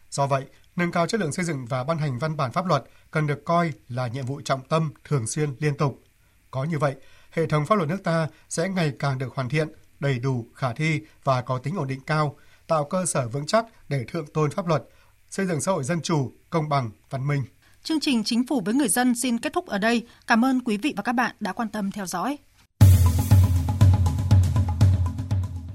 Do 0.10 0.28
vậy, 0.28 0.44
nâng 0.76 0.92
cao 0.92 1.08
chất 1.08 1.20
lượng 1.20 1.32
xây 1.32 1.46
dựng 1.46 1.66
và 1.66 1.84
ban 1.84 1.98
hành 1.98 2.20
văn 2.20 2.38
bản 2.38 2.52
pháp 2.52 2.66
luật 2.66 2.84
cần 3.12 3.28
được 3.28 3.46
coi 3.46 3.72
là 3.90 4.08
nhiệm 4.08 4.26
vụ 4.26 4.42
trọng 4.42 4.68
tâm 4.68 4.94
thường 5.04 5.28
xuyên 5.28 5.50
liên 5.60 5.78
tục. 5.78 6.04
Có 6.52 6.64
như 6.64 6.80
vậy, 6.80 6.96
hệ 7.32 7.46
thống 7.46 7.66
pháp 7.66 7.76
luật 7.76 7.90
nước 7.90 8.04
ta 8.04 8.28
sẽ 8.50 8.70
ngày 8.70 8.94
càng 9.00 9.18
được 9.18 9.36
hoàn 9.36 9.50
thiện, 9.50 9.68
đầy 10.00 10.20
đủ, 10.20 10.46
khả 10.56 10.74
thi 10.74 11.02
và 11.24 11.42
có 11.42 11.58
tính 11.58 11.76
ổn 11.76 11.88
định 11.88 12.00
cao, 12.08 12.36
tạo 12.68 12.86
cơ 12.86 13.06
sở 13.06 13.28
vững 13.28 13.46
chắc 13.46 13.66
để 13.90 14.06
thượng 14.08 14.28
tôn 14.28 14.52
pháp 14.52 14.68
luật, 14.68 14.84
xây 15.30 15.46
dựng 15.46 15.62
xã 15.62 15.72
hội 15.72 15.84
dân 15.84 16.02
chủ, 16.02 16.32
công 16.50 16.70
bằng, 16.70 16.92
văn 17.10 17.28
minh. 17.28 17.44
Chương 17.84 18.00
trình 18.00 18.24
Chính 18.24 18.48
phủ 18.48 18.62
với 18.66 18.74
người 18.74 18.88
dân 18.88 19.16
xin 19.16 19.38
kết 19.38 19.54
thúc 19.54 19.68
ở 19.68 19.78
đây. 19.78 20.04
Cảm 20.28 20.46
ơn 20.46 20.62
quý 20.62 20.78
vị 20.78 20.94
và 20.98 21.04
các 21.04 21.14
bạn 21.14 21.36
đã 21.40 21.54
quan 21.54 21.70
tâm 21.70 21.92
theo 21.92 22.06
dõi. 22.06 22.38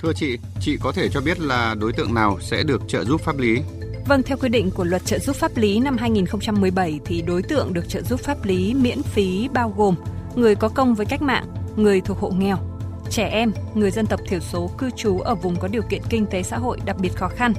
Thưa 0.02 0.12
chị, 0.16 0.38
chị 0.60 0.76
có 0.80 0.92
thể 0.92 1.08
cho 1.08 1.20
biết 1.20 1.40
là 1.40 1.74
đối 1.80 1.92
tượng 1.92 2.14
nào 2.14 2.38
sẽ 2.40 2.62
được 2.62 2.82
trợ 2.88 3.04
giúp 3.04 3.20
pháp 3.20 3.38
lý? 3.38 3.60
Vâng, 4.06 4.22
theo 4.22 4.38
quy 4.38 4.48
định 4.48 4.70
của 4.70 4.84
Luật 4.84 5.04
trợ 5.04 5.18
giúp 5.18 5.36
pháp 5.36 5.56
lý 5.56 5.80
năm 5.80 5.96
2017 5.96 7.00
thì 7.04 7.22
đối 7.22 7.42
tượng 7.42 7.72
được 7.72 7.88
trợ 7.88 8.02
giúp 8.02 8.20
pháp 8.20 8.44
lý 8.44 8.74
miễn 8.74 9.02
phí 9.02 9.48
bao 9.48 9.74
gồm 9.76 9.94
người 10.34 10.54
có 10.54 10.68
công 10.68 10.94
với 10.94 11.06
cách 11.06 11.22
mạng, 11.22 11.46
người 11.76 12.00
thuộc 12.00 12.18
hộ 12.18 12.30
nghèo, 12.30 12.69
trẻ 13.10 13.28
em, 13.28 13.52
người 13.74 13.90
dân 13.90 14.06
tộc 14.06 14.20
thiểu 14.28 14.40
số 14.40 14.70
cư 14.78 14.90
trú 14.90 15.18
ở 15.18 15.34
vùng 15.34 15.56
có 15.56 15.68
điều 15.68 15.82
kiện 15.82 16.02
kinh 16.08 16.26
tế 16.26 16.42
xã 16.42 16.58
hội 16.58 16.78
đặc 16.84 16.96
biệt 17.00 17.16
khó 17.16 17.28
khăn, 17.28 17.52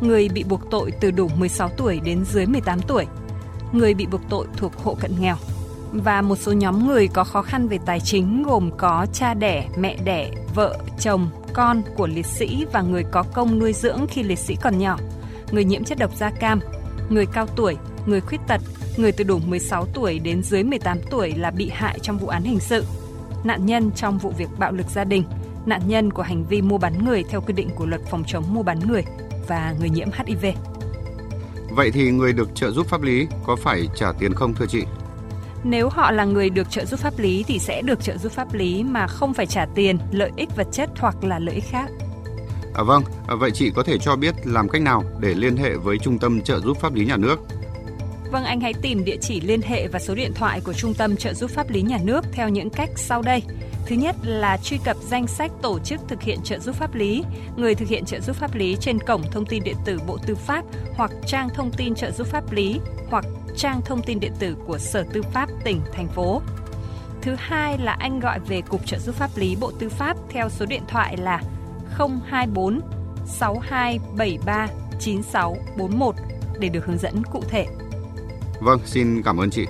người 0.00 0.28
bị 0.28 0.44
buộc 0.44 0.70
tội 0.70 0.92
từ 1.00 1.10
đủ 1.10 1.28
16 1.36 1.68
tuổi 1.76 2.00
đến 2.04 2.24
dưới 2.24 2.46
18 2.46 2.80
tuổi, 2.80 3.06
người 3.72 3.94
bị 3.94 4.06
buộc 4.06 4.20
tội 4.30 4.46
thuộc 4.56 4.72
hộ 4.76 4.94
cận 4.94 5.20
nghèo. 5.20 5.36
Và 5.92 6.22
một 6.22 6.36
số 6.36 6.52
nhóm 6.52 6.86
người 6.86 7.08
có 7.08 7.24
khó 7.24 7.42
khăn 7.42 7.68
về 7.68 7.78
tài 7.86 8.00
chính 8.00 8.42
gồm 8.42 8.70
có 8.76 9.06
cha 9.12 9.34
đẻ, 9.34 9.68
mẹ 9.76 9.96
đẻ, 10.04 10.30
vợ, 10.54 10.78
chồng, 11.00 11.30
con 11.52 11.82
của 11.96 12.06
liệt 12.06 12.26
sĩ 12.26 12.66
và 12.72 12.82
người 12.82 13.04
có 13.10 13.22
công 13.22 13.58
nuôi 13.58 13.72
dưỡng 13.72 14.06
khi 14.10 14.22
liệt 14.22 14.38
sĩ 14.38 14.56
còn 14.62 14.78
nhỏ, 14.78 14.98
người 15.52 15.64
nhiễm 15.64 15.84
chất 15.84 15.98
độc 15.98 16.16
da 16.16 16.30
cam, 16.30 16.60
người 17.08 17.26
cao 17.26 17.46
tuổi, 17.46 17.76
người 18.06 18.20
khuyết 18.20 18.40
tật, 18.48 18.60
người 18.96 19.12
từ 19.12 19.24
đủ 19.24 19.38
16 19.38 19.86
tuổi 19.94 20.18
đến 20.18 20.42
dưới 20.42 20.62
18 20.62 20.98
tuổi 21.10 21.32
là 21.36 21.50
bị 21.50 21.70
hại 21.74 21.98
trong 21.98 22.18
vụ 22.18 22.28
án 22.28 22.42
hình 22.42 22.60
sự, 22.60 22.84
nạn 23.44 23.66
nhân 23.66 23.90
trong 23.96 24.18
vụ 24.18 24.30
việc 24.30 24.48
bạo 24.58 24.72
lực 24.72 24.86
gia 24.90 25.04
đình, 25.04 25.24
nạn 25.66 25.80
nhân 25.86 26.12
của 26.12 26.22
hành 26.22 26.44
vi 26.44 26.62
mua 26.62 26.78
bán 26.78 27.04
người 27.04 27.24
theo 27.30 27.40
quy 27.40 27.52
định 27.52 27.70
của 27.76 27.86
luật 27.86 28.00
phòng 28.10 28.24
chống 28.26 28.44
mua 28.54 28.62
bán 28.62 28.78
người 28.88 29.04
và 29.48 29.74
người 29.80 29.90
nhiễm 29.90 30.08
HIV. 30.26 30.46
Vậy 31.70 31.90
thì 31.90 32.10
người 32.10 32.32
được 32.32 32.54
trợ 32.54 32.70
giúp 32.70 32.86
pháp 32.86 33.02
lý 33.02 33.26
có 33.44 33.56
phải 33.56 33.88
trả 33.94 34.12
tiền 34.12 34.34
không 34.34 34.54
thưa 34.54 34.66
chị? 34.66 34.84
Nếu 35.64 35.88
họ 35.88 36.10
là 36.10 36.24
người 36.24 36.50
được 36.50 36.70
trợ 36.70 36.84
giúp 36.84 37.00
pháp 37.00 37.18
lý 37.18 37.44
thì 37.46 37.58
sẽ 37.58 37.82
được 37.82 38.02
trợ 38.02 38.16
giúp 38.16 38.32
pháp 38.32 38.54
lý 38.54 38.84
mà 38.84 39.06
không 39.06 39.34
phải 39.34 39.46
trả 39.46 39.66
tiền, 39.74 39.98
lợi 40.10 40.30
ích 40.36 40.56
vật 40.56 40.66
chất 40.72 40.90
hoặc 40.98 41.24
là 41.24 41.38
lợi 41.38 41.54
ích 41.54 41.64
khác. 41.70 41.90
À 42.74 42.82
vâng, 42.82 43.02
à, 43.28 43.34
vậy 43.34 43.50
chị 43.50 43.70
có 43.70 43.82
thể 43.82 43.98
cho 43.98 44.16
biết 44.16 44.34
làm 44.44 44.68
cách 44.68 44.82
nào 44.82 45.04
để 45.20 45.34
liên 45.34 45.56
hệ 45.56 45.76
với 45.76 45.98
Trung 45.98 46.18
tâm 46.18 46.40
trợ 46.40 46.60
giúp 46.60 46.76
pháp 46.80 46.94
lý 46.94 47.06
nhà 47.06 47.16
nước? 47.16 47.36
Vâng, 48.34 48.44
anh 48.44 48.60
hãy 48.60 48.74
tìm 48.82 49.04
địa 49.04 49.16
chỉ 49.20 49.40
liên 49.40 49.62
hệ 49.62 49.88
và 49.88 49.98
số 49.98 50.14
điện 50.14 50.32
thoại 50.34 50.60
của 50.60 50.72
Trung 50.72 50.94
tâm 50.94 51.16
trợ 51.16 51.34
giúp 51.34 51.50
pháp 51.50 51.70
lý 51.70 51.82
nhà 51.82 51.98
nước 52.04 52.24
theo 52.32 52.48
những 52.48 52.70
cách 52.70 52.90
sau 52.96 53.22
đây. 53.22 53.42
Thứ 53.86 53.96
nhất 53.96 54.16
là 54.22 54.56
truy 54.56 54.78
cập 54.84 54.96
danh 54.96 55.26
sách 55.26 55.50
tổ 55.62 55.78
chức 55.78 56.00
thực 56.08 56.22
hiện 56.22 56.38
trợ 56.44 56.58
giúp 56.58 56.74
pháp 56.74 56.94
lý, 56.94 57.24
người 57.56 57.74
thực 57.74 57.88
hiện 57.88 58.04
trợ 58.04 58.20
giúp 58.20 58.36
pháp 58.36 58.54
lý 58.54 58.76
trên 58.80 58.98
cổng 58.98 59.22
thông 59.30 59.46
tin 59.46 59.62
điện 59.64 59.76
tử 59.84 59.98
Bộ 60.06 60.18
Tư 60.26 60.34
pháp 60.34 60.64
hoặc 60.94 61.10
trang 61.26 61.48
thông 61.54 61.72
tin 61.72 61.94
trợ 61.94 62.10
giúp 62.10 62.26
pháp 62.26 62.52
lý 62.52 62.80
hoặc 63.10 63.24
trang 63.56 63.80
thông 63.84 64.02
tin 64.02 64.20
điện 64.20 64.32
tử 64.38 64.56
của 64.66 64.78
Sở 64.78 65.04
Tư 65.12 65.22
pháp 65.22 65.48
tỉnh, 65.64 65.80
thành 65.92 66.08
phố. 66.08 66.42
Thứ 67.22 67.34
hai 67.38 67.78
là 67.78 67.92
anh 67.92 68.20
gọi 68.20 68.38
về 68.38 68.60
Cục 68.60 68.86
trợ 68.86 68.98
giúp 68.98 69.14
pháp 69.14 69.30
lý 69.36 69.56
Bộ 69.60 69.72
Tư 69.78 69.88
pháp 69.88 70.16
theo 70.28 70.48
số 70.48 70.66
điện 70.66 70.82
thoại 70.88 71.16
là 71.16 71.42
024 72.26 72.80
6273 73.26 74.66
9641 75.00 76.14
để 76.58 76.68
được 76.68 76.86
hướng 76.86 76.98
dẫn 76.98 77.22
cụ 77.32 77.42
thể. 77.48 77.66
Vâng, 78.64 78.80
xin 78.84 79.22
cảm 79.22 79.40
ơn 79.40 79.50
chị. 79.50 79.66